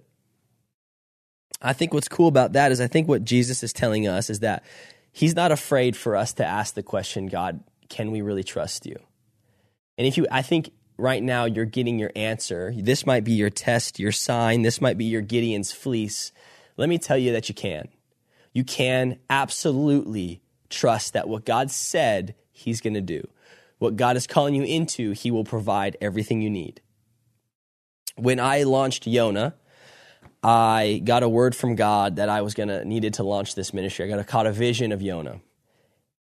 I 1.62 1.74
think 1.74 1.94
what's 1.94 2.10
cool 2.10 2.28
about 2.28 2.54
that 2.54 2.72
is 2.72 2.82
I 2.82 2.88
think 2.88 3.08
what 3.08 3.24
Jesus 3.24 3.64
is 3.64 3.72
telling 3.72 4.08
us 4.08 4.30
is 4.30 4.42
that 4.42 4.64
he's 5.12 5.36
not 5.36 5.52
afraid 5.52 5.96
for 5.96 6.16
us 6.16 6.34
to 6.34 6.46
ask 6.46 6.74
the 6.74 6.84
question, 6.84 7.28
God, 7.28 7.64
can 7.88 8.12
we 8.12 8.22
really 8.22 8.44
trust 8.44 8.86
you? 8.86 8.98
And 9.98 10.06
if 10.06 10.18
you, 10.18 10.28
I 10.30 10.42
think 10.42 10.72
right 10.98 11.24
now 11.24 11.46
you're 11.46 11.66
getting 11.66 12.00
your 12.00 12.12
answer. 12.16 12.74
This 12.76 13.06
might 13.06 13.24
be 13.24 13.34
your 13.34 13.50
test, 13.50 14.00
your 14.00 14.12
sign. 14.12 14.62
This 14.62 14.82
might 14.82 14.98
be 14.98 15.06
your 15.06 15.22
Gideon's 15.22 15.72
fleece. 15.72 16.32
Let 16.78 16.90
me 16.90 16.98
tell 16.98 17.18
you 17.18 17.32
that 17.32 17.50
you 17.50 17.56
can. 17.56 17.88
You 18.52 18.64
can 18.64 19.20
absolutely 19.30 20.42
trust 20.70 21.14
that 21.14 21.28
what 21.28 21.46
God 21.46 21.72
said, 21.72 22.36
He's 22.54 22.80
going 22.80 22.94
to 22.94 23.02
do. 23.02 23.28
What 23.80 23.98
God 23.98 24.16
is 24.16 24.28
calling 24.28 24.56
you 24.56 24.64
into, 24.64 25.12
He 25.12 25.30
will 25.30 25.44
provide 25.44 25.98
everything 26.00 26.42
you 26.42 26.50
need. 26.50 26.80
When 28.16 28.40
I 28.40 28.64
launched 28.64 29.06
Yona, 29.06 29.54
I 30.42 31.02
got 31.04 31.24
a 31.24 31.28
word 31.28 31.56
from 31.56 31.76
God 31.76 32.16
that 32.16 32.30
I 32.30 32.42
was 32.42 32.54
gonna 32.54 32.86
needed 32.86 33.16
to 33.16 33.24
launch 33.24 33.56
this 33.56 33.74
ministry. 33.74 34.06
I 34.06 34.08
got 34.08 34.20
a 34.20 34.24
caught 34.24 34.48
a 34.48 34.52
vision 34.52 34.92
of 34.92 35.02
Yona, 35.02 35.42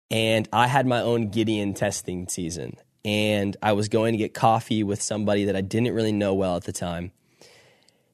and 0.10 0.48
I 0.52 0.68
had 0.68 0.88
my 0.88 1.02
own 1.02 1.30
Gideon 1.30 1.74
testing 1.74 2.28
season. 2.28 2.78
And 3.06 3.58
I 3.62 3.74
was 3.74 3.90
going 3.90 4.14
to 4.14 4.18
get 4.18 4.34
coffee 4.34 4.82
with 4.82 5.02
somebody 5.02 5.46
that 5.46 5.56
I 5.56 5.62
didn't 5.62 5.94
really 5.94 6.14
know 6.14 6.34
well 6.34 6.56
at 6.56 6.64
the 6.64 6.72
time. 6.72 7.12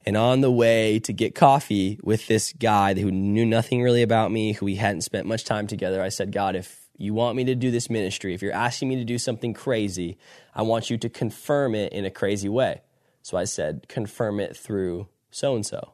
And 0.06 0.18
on 0.18 0.42
the 0.42 0.52
way 0.52 1.00
to 1.00 1.14
get 1.14 1.36
coffee 1.36 2.00
with 2.02 2.26
this 2.26 2.54
guy 2.54 2.96
who 2.96 3.12
knew 3.12 3.46
nothing 3.46 3.84
really 3.84 4.02
about 4.02 4.32
me, 4.32 4.54
who 4.54 4.66
we 4.66 4.76
hadn't 4.76 5.02
spent 5.02 5.28
much 5.28 5.44
time 5.44 5.68
together, 5.68 6.02
I 6.02 6.10
said, 6.10 6.32
God, 6.32 6.56
if 6.56 6.79
you 7.00 7.14
want 7.14 7.38
me 7.38 7.46
to 7.46 7.56
do 7.56 7.72
this 7.72 7.90
ministry, 7.90 8.34
if 8.34 8.42
you're 8.42 8.54
asking 8.54 8.90
me 8.90 8.98
to 8.98 9.06
do 9.06 9.18
something 9.18 9.54
crazy, 9.54 10.18
I 10.54 10.64
want 10.64 10.90
you 10.90 10.98
to 10.98 11.10
confirm 11.10 11.74
it 11.74 11.94
in 11.94 12.04
a 12.04 12.12
crazy 12.12 12.50
way. 12.50 12.82
So 13.22 13.38
I 13.38 13.46
said, 13.46 13.88
confirm 13.88 14.40
it 14.40 14.56
through 14.58 15.08
so 15.32 15.56
and 15.56 15.66
so. 15.66 15.94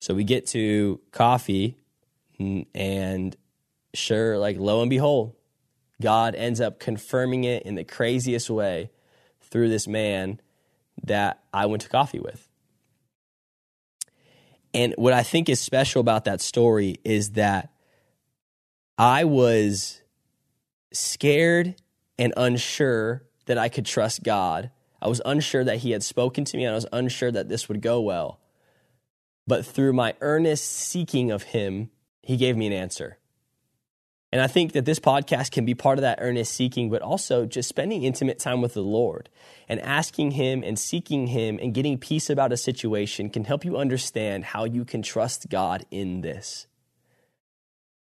So 0.00 0.14
we 0.14 0.24
get 0.24 0.46
to 0.48 1.00
coffee, 1.10 1.78
and 2.38 3.36
sure, 3.92 4.38
like 4.38 4.56
lo 4.58 4.82
and 4.82 4.90
behold, 4.90 5.34
God 6.00 6.34
ends 6.34 6.60
up 6.60 6.78
confirming 6.78 7.44
it 7.44 7.64
in 7.64 7.74
the 7.74 7.84
craziest 7.84 8.50
way 8.50 8.90
through 9.40 9.68
this 9.68 9.88
man 9.88 10.40
that 11.02 11.42
I 11.52 11.66
went 11.66 11.82
to 11.82 11.88
coffee 11.88 12.20
with. 12.20 12.48
And 14.74 14.94
what 14.96 15.12
I 15.12 15.22
think 15.22 15.48
is 15.48 15.60
special 15.60 16.00
about 16.00 16.24
that 16.24 16.40
story 16.40 16.96
is 17.04 17.32
that 17.32 17.71
I 19.02 19.24
was 19.24 20.00
scared 20.92 21.74
and 22.20 22.32
unsure 22.36 23.24
that 23.46 23.58
I 23.58 23.68
could 23.68 23.84
trust 23.84 24.22
God. 24.22 24.70
I 25.00 25.08
was 25.08 25.20
unsure 25.24 25.64
that 25.64 25.78
He 25.78 25.90
had 25.90 26.04
spoken 26.04 26.44
to 26.44 26.56
me, 26.56 26.64
and 26.64 26.70
I 26.70 26.76
was 26.76 26.86
unsure 26.92 27.32
that 27.32 27.48
this 27.48 27.68
would 27.68 27.82
go 27.82 28.00
well. 28.00 28.38
But 29.44 29.66
through 29.66 29.92
my 29.92 30.14
earnest 30.20 30.70
seeking 30.70 31.32
of 31.32 31.42
Him, 31.42 31.90
He 32.22 32.36
gave 32.36 32.56
me 32.56 32.68
an 32.68 32.72
answer. 32.72 33.18
And 34.30 34.40
I 34.40 34.46
think 34.46 34.70
that 34.70 34.84
this 34.84 35.00
podcast 35.00 35.50
can 35.50 35.64
be 35.64 35.74
part 35.74 35.98
of 35.98 36.02
that 36.02 36.20
earnest 36.22 36.54
seeking, 36.54 36.88
but 36.88 37.02
also 37.02 37.44
just 37.44 37.68
spending 37.68 38.04
intimate 38.04 38.38
time 38.38 38.62
with 38.62 38.74
the 38.74 38.82
Lord 38.82 39.28
and 39.68 39.80
asking 39.80 40.30
Him 40.30 40.62
and 40.62 40.78
seeking 40.78 41.26
Him 41.26 41.58
and 41.60 41.74
getting 41.74 41.98
peace 41.98 42.30
about 42.30 42.52
a 42.52 42.56
situation 42.56 43.30
can 43.30 43.46
help 43.46 43.64
you 43.64 43.76
understand 43.76 44.44
how 44.44 44.62
you 44.62 44.84
can 44.84 45.02
trust 45.02 45.48
God 45.48 45.84
in 45.90 46.20
this. 46.20 46.68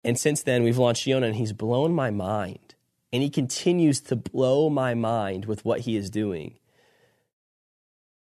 And 0.04 0.18
since 0.18 0.42
then, 0.42 0.62
we've 0.62 0.78
launched 0.78 1.06
Yona, 1.06 1.26
and 1.26 1.36
He's 1.36 1.52
blown 1.52 1.94
my 1.94 2.10
mind. 2.10 2.74
And 3.12 3.22
He 3.22 3.30
continues 3.30 4.00
to 4.02 4.16
blow 4.16 4.68
my 4.70 4.94
mind 4.94 5.44
with 5.44 5.64
what 5.64 5.80
He 5.80 5.96
is 5.96 6.10
doing. 6.10 6.58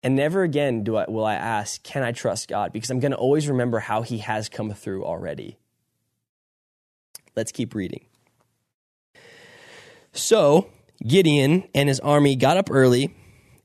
And 0.03 0.15
never 0.15 0.43
again 0.43 0.83
do 0.83 0.95
I, 0.95 1.09
will 1.09 1.25
I 1.25 1.35
ask, 1.35 1.83
can 1.83 2.03
I 2.03 2.11
trust 2.11 2.47
God? 2.47 2.71
Because 2.71 2.89
I'm 2.89 2.99
going 2.99 3.11
to 3.11 3.17
always 3.17 3.47
remember 3.47 3.79
how 3.79 4.01
He 4.01 4.19
has 4.19 4.49
come 4.49 4.71
through 4.71 5.05
already. 5.05 5.57
Let's 7.35 7.51
keep 7.51 7.75
reading. 7.75 8.05
So 10.11 10.69
Gideon 11.05 11.67
and 11.75 11.89
his 11.89 11.99
army 11.99 12.35
got 12.35 12.57
up 12.57 12.71
early 12.71 13.15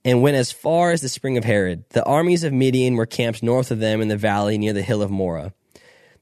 and 0.05 0.23
went 0.23 0.37
as 0.37 0.53
far 0.53 0.91
as 0.91 1.01
the 1.01 1.09
spring 1.09 1.39
of 1.39 1.45
Harod. 1.45 1.85
The 1.91 2.05
armies 2.05 2.45
of 2.45 2.53
Midian 2.53 2.97
were 2.97 3.07
camped 3.07 3.43
north 3.43 3.71
of 3.71 3.79
them 3.79 4.01
in 4.01 4.09
the 4.09 4.17
valley 4.17 4.59
near 4.59 4.73
the 4.73 4.83
hill 4.83 5.03
of 5.03 5.11
Moreh. 5.11 5.53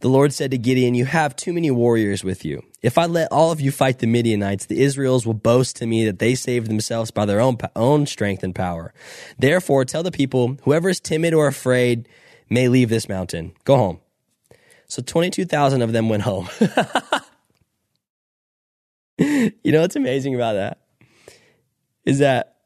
The 0.01 0.09
Lord 0.09 0.33
said 0.33 0.51
to 0.53 0.59
Gideon, 0.59 0.95
You 0.95 1.05
have 1.05 1.37
too 1.37 1.53
many 1.53 1.71
warriors 1.71 2.25
with 2.25 2.43
you. 2.45 2.65
If 2.81 2.97
I 2.97 3.05
let 3.05 3.31
all 3.31 3.53
of 3.53 3.61
you 3.61 3.71
fight 3.71 3.99
the 3.99 4.07
Midianites, 4.07 4.65
the 4.65 4.81
Israels 4.81 5.27
will 5.27 5.35
boast 5.35 5.77
to 5.77 5.87
me 5.87 6.07
that 6.07 6.19
they 6.19 6.35
saved 6.35 6.69
themselves 6.69 7.11
by 7.11 7.27
their 7.27 7.39
own, 7.41 7.59
own 7.77 8.07
strength 8.07 8.43
and 8.43 8.55
power. 8.55 8.95
Therefore, 9.39 9.85
tell 9.85 10.03
the 10.03 10.11
people, 10.11 10.57
whoever 10.63 10.89
is 10.89 11.01
timid 11.01 11.35
or 11.35 11.47
afraid 11.47 12.09
may 12.49 12.69
leave 12.69 12.89
this 12.89 13.11
mountain. 13.11 13.53
Go 13.65 13.77
home. 13.77 14.01
So 14.89 15.03
22,000 15.03 15.83
of 15.83 15.93
them 15.93 16.09
went 16.09 16.23
home. 16.23 16.49
you 19.19 19.53
know 19.67 19.83
what's 19.83 19.97
amazing 19.97 20.35
about 20.35 20.55
that? 20.55 20.79
Is 22.07 22.21
that 22.21 22.57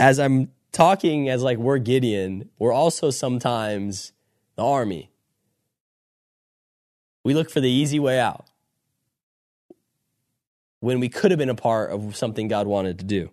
as 0.00 0.18
I'm 0.18 0.50
talking 0.72 1.28
as 1.28 1.42
like 1.42 1.58
we're 1.58 1.76
Gideon, 1.78 2.48
we're 2.58 2.72
also 2.72 3.10
sometimes 3.10 4.12
the 4.56 4.64
army. 4.64 5.10
We 7.26 7.34
look 7.34 7.50
for 7.50 7.60
the 7.60 7.68
easy 7.68 7.98
way 7.98 8.20
out 8.20 8.46
when 10.78 11.00
we 11.00 11.08
could 11.08 11.32
have 11.32 11.38
been 11.38 11.48
a 11.48 11.56
part 11.56 11.90
of 11.90 12.14
something 12.14 12.46
God 12.46 12.68
wanted 12.68 13.00
to 13.00 13.04
do. 13.04 13.30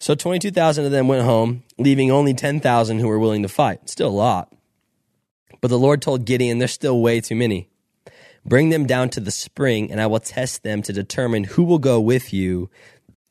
So 0.00 0.14
22,000 0.14 0.86
of 0.86 0.92
them 0.92 1.08
went 1.08 1.24
home, 1.24 1.64
leaving 1.76 2.10
only 2.10 2.32
10,000 2.32 2.98
who 3.00 3.06
were 3.06 3.18
willing 3.18 3.42
to 3.42 3.50
fight. 3.50 3.90
Still 3.90 4.08
a 4.08 4.08
lot. 4.08 4.50
But 5.60 5.68
the 5.68 5.78
Lord 5.78 6.00
told 6.00 6.24
Gideon, 6.24 6.56
there's 6.56 6.72
still 6.72 7.02
way 7.02 7.20
too 7.20 7.36
many. 7.36 7.68
Bring 8.46 8.70
them 8.70 8.86
down 8.86 9.10
to 9.10 9.20
the 9.20 9.30
spring, 9.30 9.92
and 9.92 10.00
I 10.00 10.06
will 10.06 10.20
test 10.20 10.62
them 10.62 10.80
to 10.80 10.92
determine 10.94 11.44
who 11.44 11.64
will 11.64 11.78
go 11.78 12.00
with 12.00 12.32
you 12.32 12.70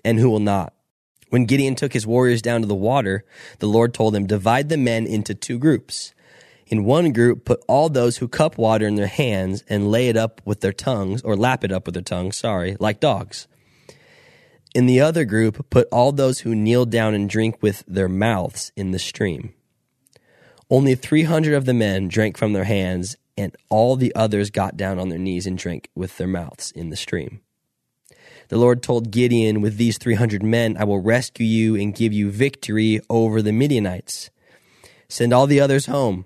and 0.06 0.20
who 0.20 0.30
will 0.30 0.40
not. 0.40 0.76
When 1.30 1.46
Gideon 1.46 1.74
took 1.74 1.94
his 1.94 2.06
warriors 2.06 2.44
down 2.44 2.62
to 2.62 2.68
the 2.68 2.76
water, 2.76 3.26
the 3.58 3.68
Lord 3.68 3.96
told 3.96 4.16
him, 4.16 4.28
Divide 4.28 4.70
the 4.70 4.78
men 4.78 5.08
into 5.08 5.34
two 5.34 5.58
groups. 5.58 6.14
In 6.72 6.86
one 6.86 7.12
group, 7.12 7.44
put 7.44 7.62
all 7.68 7.90
those 7.90 8.18
who 8.18 8.30
cup 8.30 8.58
water 8.58 8.88
in 8.88 8.96
their 8.96 9.06
hands 9.06 9.62
and 9.68 9.92
lay 9.92 10.08
it 10.08 10.16
up 10.16 10.42
with 10.46 10.62
their 10.62 10.72
tongues, 10.72 11.22
or 11.22 11.36
lap 11.36 11.66
it 11.66 11.72
up 11.72 11.86
with 11.86 11.96
their 11.96 12.02
tongues, 12.02 12.38
sorry, 12.38 12.78
like 12.80 13.02
dogs. 13.02 13.50
In 14.74 14.86
the 14.86 15.02
other 15.02 15.26
group, 15.26 15.70
put 15.70 15.90
all 15.92 16.14
those 16.14 16.40
who 16.40 16.56
kneel 16.56 16.86
down 16.86 17.14
and 17.14 17.30
drink 17.30 17.58
with 17.62 17.84
their 17.86 18.08
mouths 18.08 18.72
in 18.78 18.92
the 18.92 19.00
stream. 19.00 19.54
Only 20.70 20.96
300 20.96 21.54
of 21.54 21.66
the 21.66 21.74
men 21.74 22.08
drank 22.08 22.38
from 22.38 22.54
their 22.54 22.64
hands, 22.64 23.18
and 23.36 23.54
all 23.68 23.98
the 23.98 24.16
others 24.16 24.50
got 24.50 24.78
down 24.78 24.98
on 24.98 25.10
their 25.10 25.20
knees 25.20 25.46
and 25.46 25.58
drank 25.58 25.90
with 25.94 26.16
their 26.16 26.28
mouths 26.28 26.72
in 26.72 26.90
the 26.90 26.96
stream. 26.96 27.42
The 28.48 28.58
Lord 28.58 28.82
told 28.82 29.12
Gideon, 29.12 29.60
With 29.60 29.76
these 29.76 29.98
300 29.98 30.42
men, 30.42 30.78
I 30.78 30.86
will 30.86 31.02
rescue 31.02 31.46
you 31.46 31.76
and 31.76 31.94
give 31.94 32.14
you 32.14 32.32
victory 32.32 33.02
over 33.10 33.42
the 33.42 33.52
Midianites. 33.52 34.30
Send 35.10 35.34
all 35.34 35.48
the 35.48 35.60
others 35.60 35.88
home. 35.88 36.26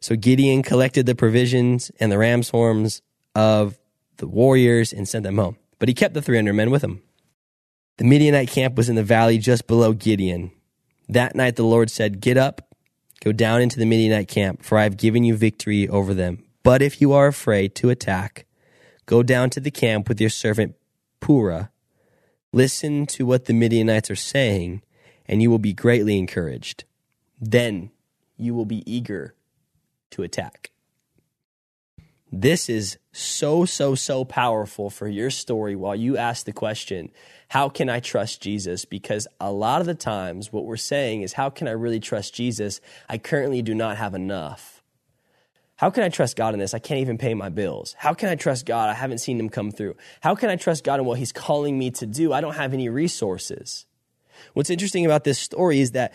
So 0.00 0.16
Gideon 0.16 0.62
collected 0.62 1.06
the 1.06 1.14
provisions 1.14 1.90
and 2.00 2.10
the 2.10 2.18
ram's 2.18 2.50
horns 2.50 3.02
of 3.34 3.78
the 4.16 4.26
warriors 4.26 4.92
and 4.92 5.08
sent 5.08 5.24
them 5.24 5.38
home. 5.38 5.56
But 5.78 5.88
he 5.88 5.94
kept 5.94 6.14
the 6.14 6.22
300 6.22 6.52
men 6.52 6.70
with 6.70 6.82
him. 6.82 7.02
The 7.98 8.04
Midianite 8.04 8.48
camp 8.48 8.76
was 8.76 8.88
in 8.88 8.96
the 8.96 9.02
valley 9.02 9.38
just 9.38 9.66
below 9.66 9.92
Gideon. 9.92 10.52
That 11.08 11.34
night 11.34 11.56
the 11.56 11.64
Lord 11.64 11.90
said, 11.90 12.20
Get 12.20 12.36
up, 12.36 12.70
Go 13.20 13.32
down 13.32 13.60
into 13.60 13.78
the 13.78 13.84
Midianite 13.84 14.28
camp, 14.28 14.62
for 14.62 14.78
I 14.78 14.84
have 14.84 14.96
given 14.96 15.24
you 15.24 15.36
victory 15.36 15.86
over 15.86 16.14
them. 16.14 16.42
But 16.62 16.80
if 16.80 17.02
you 17.02 17.12
are 17.12 17.26
afraid 17.26 17.74
to 17.76 17.90
attack, 17.90 18.46
go 19.04 19.22
down 19.22 19.50
to 19.50 19.60
the 19.60 19.70
camp 19.70 20.08
with 20.08 20.20
your 20.20 20.30
servant 20.30 20.74
Purah. 21.20 21.68
Listen 22.52 23.06
to 23.06 23.26
what 23.26 23.44
the 23.44 23.52
Midianites 23.52 24.10
are 24.10 24.16
saying, 24.16 24.82
and 25.26 25.42
you 25.42 25.50
will 25.50 25.58
be 25.58 25.74
greatly 25.74 26.18
encouraged. 26.18 26.84
Then 27.38 27.90
you 28.38 28.54
will 28.54 28.64
be 28.64 28.82
eager 28.90 29.34
to 30.10 30.22
attack. 30.22 30.70
This 32.32 32.68
is 32.68 32.98
so, 33.12 33.64
so, 33.64 33.94
so 33.96 34.24
powerful 34.24 34.88
for 34.88 35.08
your 35.08 35.30
story 35.30 35.74
while 35.74 35.96
you 35.96 36.16
ask 36.16 36.46
the 36.46 36.52
question, 36.52 37.10
How 37.48 37.68
can 37.68 37.88
I 37.88 37.98
trust 37.98 38.40
Jesus? 38.40 38.84
Because 38.84 39.26
a 39.40 39.50
lot 39.50 39.80
of 39.80 39.86
the 39.86 39.96
times, 39.96 40.52
what 40.52 40.64
we're 40.64 40.76
saying 40.76 41.22
is, 41.22 41.32
How 41.32 41.50
can 41.50 41.66
I 41.66 41.72
really 41.72 41.98
trust 41.98 42.32
Jesus? 42.32 42.80
I 43.08 43.18
currently 43.18 43.62
do 43.62 43.74
not 43.74 43.96
have 43.96 44.14
enough. 44.14 44.80
How 45.74 45.90
can 45.90 46.04
I 46.04 46.08
trust 46.08 46.36
God 46.36 46.54
in 46.54 46.60
this? 46.60 46.74
I 46.74 46.78
can't 46.78 47.00
even 47.00 47.18
pay 47.18 47.34
my 47.34 47.48
bills. 47.48 47.96
How 47.98 48.14
can 48.14 48.28
I 48.28 48.36
trust 48.36 48.66
God? 48.66 48.90
I 48.90 48.94
haven't 48.94 49.18
seen 49.18 49.40
Him 49.40 49.48
come 49.48 49.72
through. 49.72 49.96
How 50.20 50.36
can 50.36 50.50
I 50.50 50.56
trust 50.56 50.84
God 50.84 51.00
in 51.00 51.06
what 51.06 51.18
He's 51.18 51.32
calling 51.32 51.78
me 51.78 51.90
to 51.92 52.06
do? 52.06 52.32
I 52.32 52.40
don't 52.40 52.54
have 52.54 52.72
any 52.72 52.88
resources. 52.88 53.86
What's 54.52 54.70
interesting 54.70 55.04
about 55.04 55.24
this 55.24 55.38
story 55.38 55.80
is 55.80 55.92
that 55.92 56.12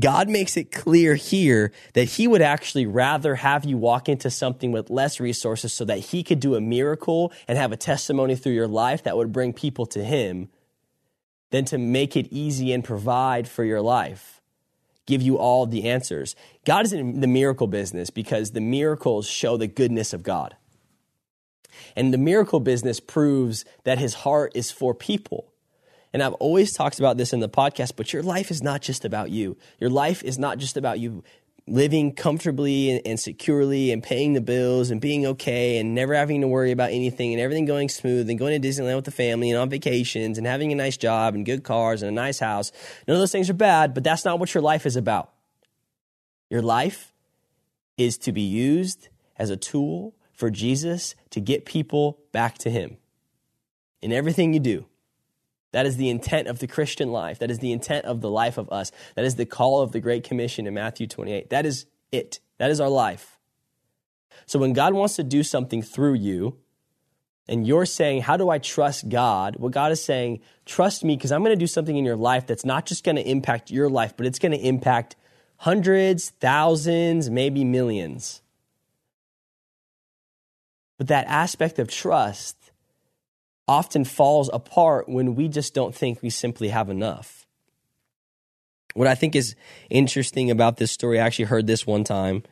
God 0.00 0.28
makes 0.28 0.56
it 0.56 0.70
clear 0.70 1.16
here 1.16 1.72
that 1.94 2.04
he 2.04 2.28
would 2.28 2.42
actually 2.42 2.86
rather 2.86 3.34
have 3.34 3.64
you 3.64 3.76
walk 3.76 4.08
into 4.08 4.30
something 4.30 4.70
with 4.70 4.90
less 4.90 5.18
resources 5.18 5.72
so 5.72 5.84
that 5.86 5.98
he 5.98 6.22
could 6.22 6.38
do 6.38 6.54
a 6.54 6.60
miracle 6.60 7.32
and 7.48 7.58
have 7.58 7.72
a 7.72 7.76
testimony 7.76 8.36
through 8.36 8.52
your 8.52 8.68
life 8.68 9.02
that 9.02 9.16
would 9.16 9.32
bring 9.32 9.52
people 9.52 9.86
to 9.86 10.04
him 10.04 10.48
than 11.50 11.64
to 11.64 11.78
make 11.78 12.16
it 12.16 12.28
easy 12.30 12.72
and 12.72 12.84
provide 12.84 13.48
for 13.48 13.64
your 13.64 13.80
life, 13.80 14.40
give 15.06 15.22
you 15.22 15.36
all 15.36 15.66
the 15.66 15.88
answers. 15.88 16.36
God 16.64 16.84
is 16.84 16.92
in 16.92 17.20
the 17.20 17.26
miracle 17.26 17.66
business 17.66 18.10
because 18.10 18.52
the 18.52 18.60
miracles 18.60 19.26
show 19.26 19.56
the 19.56 19.66
goodness 19.66 20.12
of 20.12 20.22
God. 20.22 20.56
And 21.96 22.12
the 22.12 22.18
miracle 22.18 22.60
business 22.60 23.00
proves 23.00 23.64
that 23.84 23.98
his 23.98 24.14
heart 24.14 24.52
is 24.54 24.70
for 24.70 24.94
people. 24.94 25.52
And 26.12 26.22
I've 26.22 26.34
always 26.34 26.72
talked 26.72 26.98
about 26.98 27.16
this 27.16 27.32
in 27.32 27.40
the 27.40 27.48
podcast, 27.48 27.92
but 27.96 28.12
your 28.12 28.22
life 28.22 28.50
is 28.50 28.62
not 28.62 28.80
just 28.80 29.04
about 29.04 29.30
you. 29.30 29.56
Your 29.78 29.90
life 29.90 30.22
is 30.24 30.38
not 30.38 30.58
just 30.58 30.76
about 30.76 30.98
you 30.98 31.22
living 31.66 32.14
comfortably 32.14 32.90
and, 32.90 33.06
and, 33.06 33.20
securely 33.20 33.92
and 33.92 34.02
paying 34.02 34.32
the 34.32 34.40
bills 34.40 34.90
and 34.90 35.00
being 35.00 35.26
okay 35.26 35.78
and 35.78 35.94
never 35.94 36.14
having 36.14 36.40
to 36.40 36.48
worry 36.48 36.72
about 36.72 36.90
anything 36.90 37.32
and 37.32 37.40
everything 37.40 37.66
going 37.66 37.88
smooth 37.88 38.28
and 38.30 38.38
going 38.38 38.60
to 38.60 38.68
Disneyland 38.68 38.96
with 38.96 39.04
the 39.04 39.10
family 39.10 39.50
and 39.50 39.58
on 39.58 39.68
vacations 39.68 40.38
and 40.38 40.46
having 40.46 40.72
a 40.72 40.74
nice 40.74 40.96
job 40.96 41.34
and 41.34 41.44
good 41.44 41.64
cars 41.64 42.02
and 42.02 42.08
a 42.08 42.14
nice 42.14 42.38
house. 42.38 42.72
None 43.06 43.16
of 43.16 43.20
those 43.20 43.32
things 43.32 43.50
are 43.50 43.54
bad, 43.54 43.94
but 43.94 44.02
that's 44.02 44.24
not 44.24 44.38
what 44.38 44.54
your 44.54 44.62
life 44.62 44.86
is 44.86 44.96
about. 44.96 45.32
Your 46.48 46.62
life 46.62 47.12
is 47.98 48.16
to 48.18 48.32
be 48.32 48.42
used 48.42 49.08
as 49.36 49.50
a 49.50 49.56
tool 49.56 50.14
for 50.32 50.50
Jesus 50.50 51.14
to 51.30 51.40
get 51.40 51.66
people 51.66 52.18
back 52.32 52.56
to 52.58 52.70
Him 52.70 52.96
in 54.00 54.12
everything 54.12 54.54
you 54.54 54.60
do. 54.60 54.86
That 55.72 55.86
is 55.86 55.96
the 55.96 56.08
intent 56.08 56.48
of 56.48 56.60
the 56.60 56.66
Christian 56.66 57.10
life. 57.10 57.38
That 57.38 57.50
is 57.50 57.58
the 57.58 57.72
intent 57.72 58.06
of 58.06 58.20
the 58.20 58.30
life 58.30 58.56
of 58.56 58.70
us. 58.70 58.90
That 59.16 59.24
is 59.24 59.36
the 59.36 59.46
call 59.46 59.82
of 59.82 59.92
the 59.92 60.00
Great 60.00 60.24
Commission 60.24 60.66
in 60.66 60.74
Matthew 60.74 61.06
28. 61.06 61.50
That 61.50 61.66
is 61.66 61.86
it. 62.10 62.40
That 62.58 62.70
is 62.70 62.80
our 62.80 62.88
life. 62.88 63.38
So 64.46 64.58
when 64.58 64.72
God 64.72 64.94
wants 64.94 65.16
to 65.16 65.22
do 65.22 65.42
something 65.42 65.82
through 65.82 66.14
you, 66.14 66.56
and 67.48 67.66
you're 67.66 67.86
saying, 67.86 68.22
How 68.22 68.36
do 68.36 68.50
I 68.50 68.58
trust 68.58 69.08
God? 69.08 69.56
What 69.56 69.72
God 69.72 69.90
is 69.90 70.04
saying, 70.04 70.40
Trust 70.66 71.02
me 71.02 71.16
because 71.16 71.32
I'm 71.32 71.42
going 71.42 71.56
to 71.56 71.56
do 71.56 71.66
something 71.66 71.96
in 71.96 72.04
your 72.04 72.16
life 72.16 72.46
that's 72.46 72.64
not 72.64 72.86
just 72.86 73.04
going 73.04 73.16
to 73.16 73.28
impact 73.28 73.70
your 73.70 73.88
life, 73.88 74.14
but 74.16 74.26
it's 74.26 74.38
going 74.38 74.52
to 74.52 74.58
impact 74.58 75.16
hundreds, 75.56 76.30
thousands, 76.30 77.30
maybe 77.30 77.64
millions. 77.64 78.42
But 80.98 81.08
that 81.08 81.26
aspect 81.26 81.78
of 81.78 81.88
trust 81.88 82.57
often 83.68 84.04
falls 84.04 84.50
apart 84.52 85.08
when 85.08 85.34
we 85.34 85.46
just 85.46 85.74
don't 85.74 85.94
think 85.94 86.22
we 86.22 86.30
simply 86.30 86.68
have 86.68 86.88
enough. 86.88 87.46
What 88.94 89.06
I 89.06 89.14
think 89.14 89.36
is 89.36 89.54
interesting 89.90 90.50
about 90.50 90.78
this 90.78 90.90
story, 90.90 91.20
I 91.20 91.26
actually 91.26 91.44
heard 91.44 91.66
this 91.66 91.86
one 91.86 92.02
time. 92.02 92.42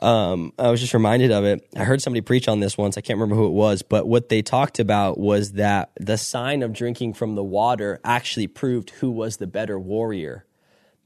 Um, 0.00 0.52
I 0.58 0.70
was 0.70 0.80
just 0.80 0.94
reminded 0.94 1.32
of 1.32 1.44
it. 1.44 1.66
I 1.76 1.84
heard 1.84 2.00
somebody 2.00 2.20
preach 2.20 2.48
on 2.48 2.60
this 2.60 2.78
once. 2.78 2.96
I 2.96 3.00
can't 3.00 3.18
remember 3.18 3.36
who 3.36 3.46
it 3.46 3.52
was, 3.52 3.82
but 3.82 4.06
what 4.06 4.28
they 4.28 4.42
talked 4.42 4.78
about 4.78 5.18
was 5.18 5.52
that 5.52 5.90
the 5.98 6.18
sign 6.18 6.62
of 6.62 6.72
drinking 6.72 7.14
from 7.14 7.34
the 7.34 7.44
water 7.44 8.00
actually 8.04 8.46
proved 8.46 8.90
who 8.90 9.10
was 9.10 9.38
the 9.38 9.46
better 9.46 9.78
warrior. 9.78 10.44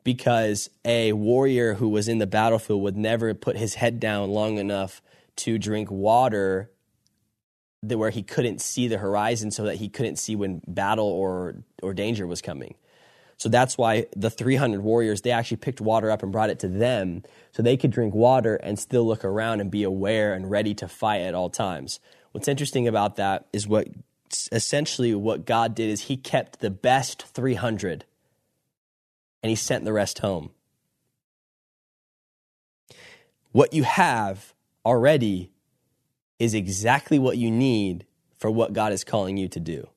Because 0.05 0.71
a 0.85 1.12
warrior 1.14 1.75
who 1.75 1.88
was 1.88 2.07
in 2.07 2.19
the 2.19 2.29
battlefield 2.29 2.81
would 2.83 2.97
never 2.97 3.35
put 3.35 3.57
his 3.57 3.75
head 3.75 3.99
down 3.99 4.31
long 4.31 4.59
enough 4.59 5.03
to 5.37 5.59
drink 5.59 5.90
water 5.90 6.71
where 7.83 8.11
he 8.11 8.23
couldn't 8.23 8.61
see 8.61 8.89
the 8.89 8.99
horizon 8.99 9.51
so 9.51 9.65
that 9.65 9.77
he 9.77 9.89
couldn't 9.89 10.17
see 10.17 10.35
when 10.37 10.62
battle 10.67 11.07
or 11.07 11.57
or 11.83 11.95
danger 11.95 12.27
was 12.27 12.43
coming. 12.43 12.75
So 13.39 13.49
that's 13.51 13.77
why 13.77 14.07
the 14.17 14.31
300 14.31 14.81
warriors 14.81 15.21
they 15.21 15.31
actually 15.31 15.59
picked 15.59 15.81
water 15.81 16.11
up 16.11 16.23
and 16.23 16.33
brought 16.33 16.51
it 16.51 16.59
to 16.61 16.69
them 16.69 17.23
so 17.53 17.62
they 17.62 17.77
could 17.77 17.91
drink 17.91 18.15
water 18.15 18.57
and 18.57 18.79
still 18.79 19.07
look 19.07 19.25
around 19.25 19.61
and 19.61 19.71
be 19.71 19.83
aware 19.83 20.33
and 20.33 20.51
ready 20.51 20.75
to 20.75 20.89
fight 20.89 21.21
at 21.21 21.35
all 21.35 21.51
times. 21.51 22.01
What's 22.33 22.49
interesting 22.49 22.89
about 22.89 23.17
that 23.17 23.47
is 23.53 23.69
what 23.69 23.89
essentially 24.51 25.15
what 25.15 25.45
God 25.45 25.75
did 25.75 25.91
is 25.91 26.03
he 26.03 26.17
kept 26.17 26.61
the 26.61 26.71
best 26.71 27.23
300 27.23 28.05
and 29.43 29.51
he 29.51 29.57
sent 29.57 29.85
the 29.85 29.93
rest 29.93 30.21
home. 30.21 30.51
What 33.53 33.73
you 33.73 33.85
have 33.85 34.55
already 34.85 35.51
is 36.38 36.55
exactly 36.55 37.18
what 37.18 37.38
you 37.38 37.51
need 37.51 38.07
for 38.38 38.51
what 38.51 38.72
God 38.72 38.92
is 38.92 39.05
calling 39.05 39.37
you 39.37 39.49
to 39.49 39.61
do. 39.61 39.88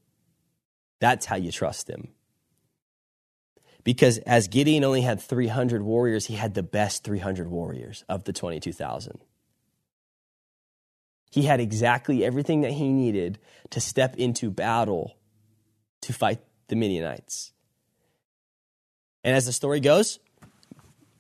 That's 1.00 1.26
how 1.26 1.36
you 1.36 1.52
trust 1.52 1.90
Him. 1.90 2.10
Because 3.84 4.18
as 4.20 4.48
Gideon 4.48 4.84
only 4.84 5.02
had 5.02 5.22
300 5.22 5.82
warriors, 5.82 6.26
he 6.26 6.36
had 6.36 6.54
the 6.54 6.64
best 6.64 7.04
300 7.04 7.48
warriors 7.48 8.04
of 8.10 8.26
the 8.26 8.34
22,000. 8.34 9.20
He 11.32 11.44
had 11.44 11.60
exactly 11.60 12.26
everything 12.26 12.62
that 12.62 12.74
he 12.74 12.92
needed 12.92 13.40
to 13.70 13.80
step 13.80 14.16
into 14.18 14.50
battle 14.50 15.16
to 16.02 16.14
fight 16.14 16.40
the 16.68 16.76
Midianites. 16.76 17.52
And 19.24 19.36
as 19.36 19.46
the 19.46 19.54
story 19.54 19.80
goes, 19.80 20.20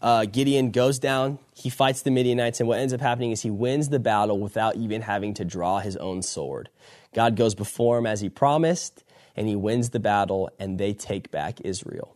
uh, 0.01 0.25
Gideon 0.25 0.71
goes 0.71 0.97
down, 0.97 1.39
he 1.53 1.69
fights 1.69 2.03
the 2.03 2.11
Midianites, 2.11 2.59
and 2.59 2.69
what 2.69 2.79
ends 2.79 2.93
up 2.93 3.01
happening 3.01 3.31
is 3.31 3.41
he 3.41 3.51
wins 3.51 3.89
the 3.89 3.99
battle 3.99 4.39
without 4.39 4.77
even 4.77 5.01
having 5.01 5.33
to 5.35 5.45
draw 5.45 5.79
his 5.79 5.97
own 5.97 6.21
sword. 6.21 6.69
God 7.13 7.35
goes 7.35 7.53
before 7.53 7.97
him 7.97 8.05
as 8.05 8.21
he 8.21 8.29
promised, 8.29 9.03
and 9.35 9.47
he 9.47 9.55
wins 9.55 9.89
the 9.89 9.99
battle, 9.99 10.49
and 10.57 10.77
they 10.77 10.93
take 10.93 11.31
back 11.31 11.59
Israel. 11.61 12.15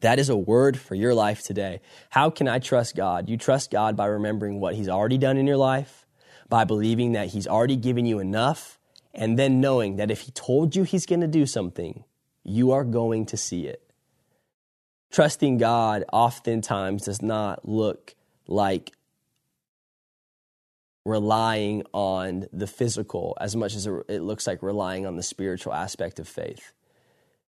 That 0.00 0.18
is 0.18 0.28
a 0.28 0.36
word 0.36 0.78
for 0.78 0.94
your 0.94 1.14
life 1.14 1.42
today. 1.42 1.80
How 2.10 2.30
can 2.30 2.48
I 2.48 2.58
trust 2.58 2.96
God? 2.96 3.28
You 3.28 3.36
trust 3.36 3.70
God 3.70 3.96
by 3.96 4.06
remembering 4.06 4.60
what 4.60 4.74
he's 4.74 4.88
already 4.88 5.18
done 5.18 5.36
in 5.36 5.46
your 5.46 5.56
life, 5.56 6.04
by 6.48 6.64
believing 6.64 7.12
that 7.12 7.28
he's 7.28 7.46
already 7.46 7.76
given 7.76 8.06
you 8.06 8.18
enough, 8.18 8.78
and 9.14 9.38
then 9.38 9.60
knowing 9.60 9.96
that 9.96 10.10
if 10.10 10.22
he 10.22 10.32
told 10.32 10.74
you 10.74 10.82
he's 10.82 11.06
going 11.06 11.20
to 11.20 11.28
do 11.28 11.46
something, 11.46 12.04
you 12.42 12.72
are 12.72 12.84
going 12.84 13.24
to 13.26 13.36
see 13.36 13.66
it 13.66 13.85
trusting 15.16 15.56
God 15.56 16.04
oftentimes 16.12 17.06
does 17.06 17.22
not 17.22 17.66
look 17.66 18.14
like 18.46 18.92
relying 21.06 21.82
on 21.94 22.44
the 22.52 22.66
physical 22.66 23.34
as 23.40 23.56
much 23.56 23.74
as 23.74 23.86
it 23.86 24.20
looks 24.20 24.46
like 24.46 24.62
relying 24.62 25.06
on 25.06 25.16
the 25.16 25.22
spiritual 25.22 25.72
aspect 25.72 26.18
of 26.18 26.28
faith. 26.28 26.74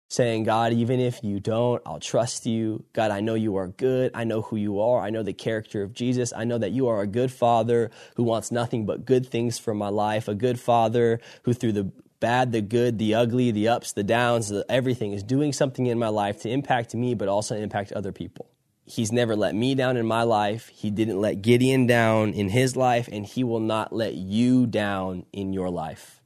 Saying, 0.09 0.45
God, 0.45 0.73
even 0.73 0.99
if 0.99 1.23
you 1.23 1.41
don't, 1.41 1.83
I'll 1.85 2.01
trust 2.01 2.47
you. 2.47 2.87
God, 2.95 3.11
I 3.11 3.21
know 3.21 3.35
you 3.35 3.57
are 3.57 3.69
good. 3.69 4.13
I 4.15 4.25
know 4.25 4.41
who 4.41 4.57
you 4.57 4.81
are. 4.81 5.03
I 5.03 5.11
know 5.11 5.23
the 5.23 5.35
character 5.35 5.83
of 5.83 5.93
Jesus. 5.93 6.33
I 6.35 6.45
know 6.45 6.57
that 6.57 6.73
you 6.73 6.89
are 6.89 7.03
a 7.03 7.07
good 7.07 7.31
father 7.31 7.91
who 8.17 8.23
wants 8.23 8.51
nothing 8.51 8.87
but 8.87 9.05
good 9.05 9.27
things 9.27 9.59
for 9.59 9.75
my 9.75 9.91
life, 9.91 10.27
a 10.27 10.35
good 10.35 10.59
father 10.59 11.21
who, 11.43 11.53
through 11.53 11.73
the 11.73 11.93
bad, 12.21 12.53
the 12.53 12.61
good, 12.61 12.99
the 12.99 13.15
ugly, 13.15 13.51
the 13.51 13.69
ups, 13.69 13.93
the 13.93 14.03
downs, 14.03 14.49
the, 14.49 14.65
everything 14.69 15.13
is 15.13 15.23
doing 15.23 15.53
something 15.53 15.87
in 15.87 15.99
my 15.99 16.09
life 16.09 16.43
to 16.43 16.49
impact 16.49 16.95
me, 16.95 17.15
but 17.15 17.29
also 17.29 17.57
impact 17.57 17.93
other 17.93 18.13
people. 18.13 18.51
He's 18.85 19.13
never 19.13 19.37
let 19.37 19.55
me 19.55 19.75
down 19.75 19.97
in 19.97 20.07
my 20.07 20.23
life. 20.23 20.69
He 20.69 20.91
didn't 20.91 21.21
let 21.21 21.43
Gideon 21.43 21.87
down 21.87 22.33
in 22.33 22.49
his 22.49 22.75
life, 22.75 23.09
and 23.13 23.27
he 23.27 23.45
will 23.45 23.61
not 23.61 23.93
let 23.93 24.15
you 24.15 24.67
down 24.67 25.27
in 25.33 25.53
your 25.53 25.69
life. 25.69 26.23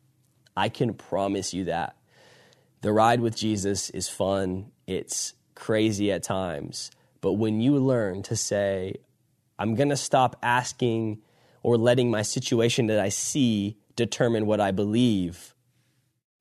I 0.57 0.68
can 0.68 0.94
promise 0.94 1.52
you 1.52 1.64
that. 1.64 1.96
The 2.83 2.92
ride 2.92 3.20
with 3.20 3.37
Jesus 3.37 3.90
is 3.90 4.09
fun, 4.09 4.70
it's 4.87 5.35
crazy 5.55 6.11
at 6.12 6.22
times. 6.22 6.90
But 7.20 7.35
when 7.35 7.61
you 7.61 7.76
learn 7.76 8.22
to 8.24 8.37
say, 8.37 8.96
I'm 9.59 9.74
going 9.74 9.90
to 9.90 9.96
stop 9.96 10.37
asking 10.42 11.22
or 11.62 11.76
letting 11.76 12.11
my 12.11 12.22
situation 12.22 12.87
that 12.88 12.98
I 12.98 13.09
see 13.09 13.78
determine 13.94 14.46
what 14.46 14.61
I 14.61 14.72
believe, 14.72 15.52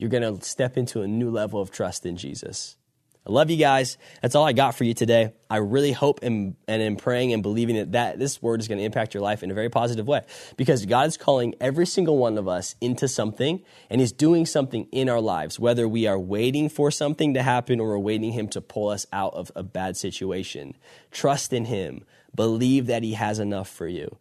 you're 0.01 0.09
going 0.09 0.23
to 0.23 0.43
step 0.43 0.77
into 0.77 1.03
a 1.03 1.07
new 1.07 1.29
level 1.29 1.61
of 1.61 1.69
trust 1.69 2.07
in 2.07 2.17
Jesus. 2.17 2.75
I 3.23 3.31
love 3.31 3.51
you 3.51 3.57
guys. 3.57 3.99
That's 4.23 4.33
all 4.33 4.47
I 4.47 4.51
got 4.51 4.73
for 4.73 4.83
you 4.83 4.95
today. 4.95 5.33
I 5.47 5.57
really 5.57 5.91
hope 5.91 6.23
and, 6.23 6.55
and 6.67 6.81
am 6.81 6.95
praying 6.95 7.33
and 7.33 7.43
believing 7.43 7.75
that, 7.75 7.91
that 7.91 8.17
this 8.17 8.41
word 8.41 8.61
is 8.61 8.67
going 8.67 8.79
to 8.79 8.83
impact 8.83 9.13
your 9.13 9.21
life 9.21 9.43
in 9.43 9.51
a 9.51 9.53
very 9.53 9.69
positive 9.69 10.07
way 10.07 10.21
because 10.57 10.87
God 10.87 11.05
is 11.05 11.17
calling 11.17 11.53
every 11.61 11.85
single 11.85 12.17
one 12.17 12.39
of 12.39 12.47
us 12.47 12.75
into 12.81 13.07
something 13.07 13.61
and 13.91 14.01
He's 14.01 14.11
doing 14.11 14.47
something 14.47 14.87
in 14.91 15.07
our 15.07 15.21
lives, 15.21 15.59
whether 15.59 15.87
we 15.87 16.07
are 16.07 16.17
waiting 16.17 16.67
for 16.67 16.89
something 16.89 17.35
to 17.35 17.43
happen 17.43 17.79
or 17.79 17.89
we're 17.89 17.99
waiting 17.99 18.31
Him 18.31 18.47
to 18.49 18.59
pull 18.59 18.89
us 18.89 19.05
out 19.13 19.35
of 19.35 19.51
a 19.55 19.61
bad 19.61 19.97
situation. 19.97 20.75
Trust 21.11 21.53
in 21.53 21.65
Him, 21.65 22.05
believe 22.33 22.87
that 22.87 23.03
He 23.03 23.13
has 23.13 23.37
enough 23.37 23.69
for 23.69 23.87
you, 23.87 24.17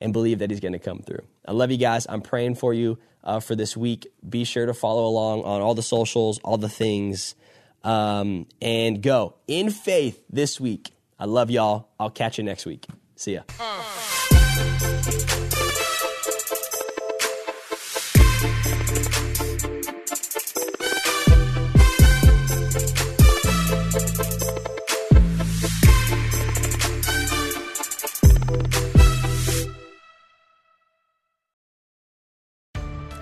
and 0.00 0.12
believe 0.12 0.38
that 0.40 0.50
He's 0.50 0.60
going 0.60 0.72
to 0.72 0.78
come 0.78 1.00
through. 1.00 1.24
I 1.46 1.52
love 1.52 1.70
you 1.70 1.78
guys. 1.78 2.06
I'm 2.08 2.22
praying 2.22 2.56
for 2.56 2.74
you 2.74 2.98
uh, 3.24 3.40
for 3.40 3.54
this 3.54 3.76
week. 3.76 4.06
Be 4.28 4.44
sure 4.44 4.66
to 4.66 4.74
follow 4.74 5.06
along 5.06 5.42
on 5.44 5.60
all 5.60 5.74
the 5.74 5.82
socials, 5.82 6.38
all 6.40 6.58
the 6.58 6.68
things 6.68 7.34
um, 7.86 8.46
and 8.60 9.00
go 9.00 9.36
in 9.46 9.70
faith 9.70 10.22
this 10.28 10.60
week. 10.60 10.90
I 11.18 11.24
love 11.24 11.50
y'all. 11.50 11.88
I'll 11.98 12.10
catch 12.10 12.36
you 12.36 12.44
next 12.44 12.66
week. 12.66 12.86
See 13.14 13.34
ya. 13.34 13.42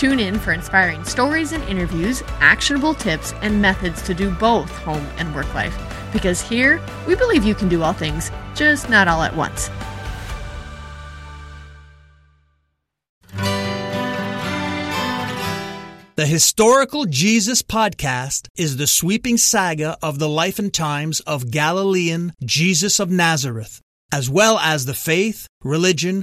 Tune 0.00 0.18
in 0.18 0.38
for 0.38 0.54
inspiring 0.54 1.04
stories 1.04 1.52
and 1.52 1.62
interviews, 1.64 2.22
actionable 2.38 2.94
tips, 2.94 3.34
and 3.42 3.60
methods 3.60 4.00
to 4.00 4.14
do 4.14 4.30
both 4.30 4.70
home 4.78 5.06
and 5.18 5.34
work 5.34 5.52
life. 5.52 5.76
Because 6.10 6.40
here, 6.40 6.80
we 7.06 7.14
believe 7.14 7.44
you 7.44 7.54
can 7.54 7.68
do 7.68 7.82
all 7.82 7.92
things, 7.92 8.30
just 8.54 8.88
not 8.88 9.08
all 9.08 9.22
at 9.22 9.36
once. 9.36 9.68
The 16.14 16.24
Historical 16.24 17.04
Jesus 17.04 17.60
Podcast 17.60 18.48
is 18.56 18.78
the 18.78 18.86
sweeping 18.86 19.36
saga 19.36 19.98
of 20.02 20.18
the 20.18 20.30
life 20.30 20.58
and 20.58 20.72
times 20.72 21.20
of 21.20 21.50
Galilean 21.50 22.32
Jesus 22.42 23.00
of 23.00 23.10
Nazareth, 23.10 23.82
as 24.10 24.30
well 24.30 24.58
as 24.60 24.86
the 24.86 24.94
faith, 24.94 25.46
religion, 25.62 26.22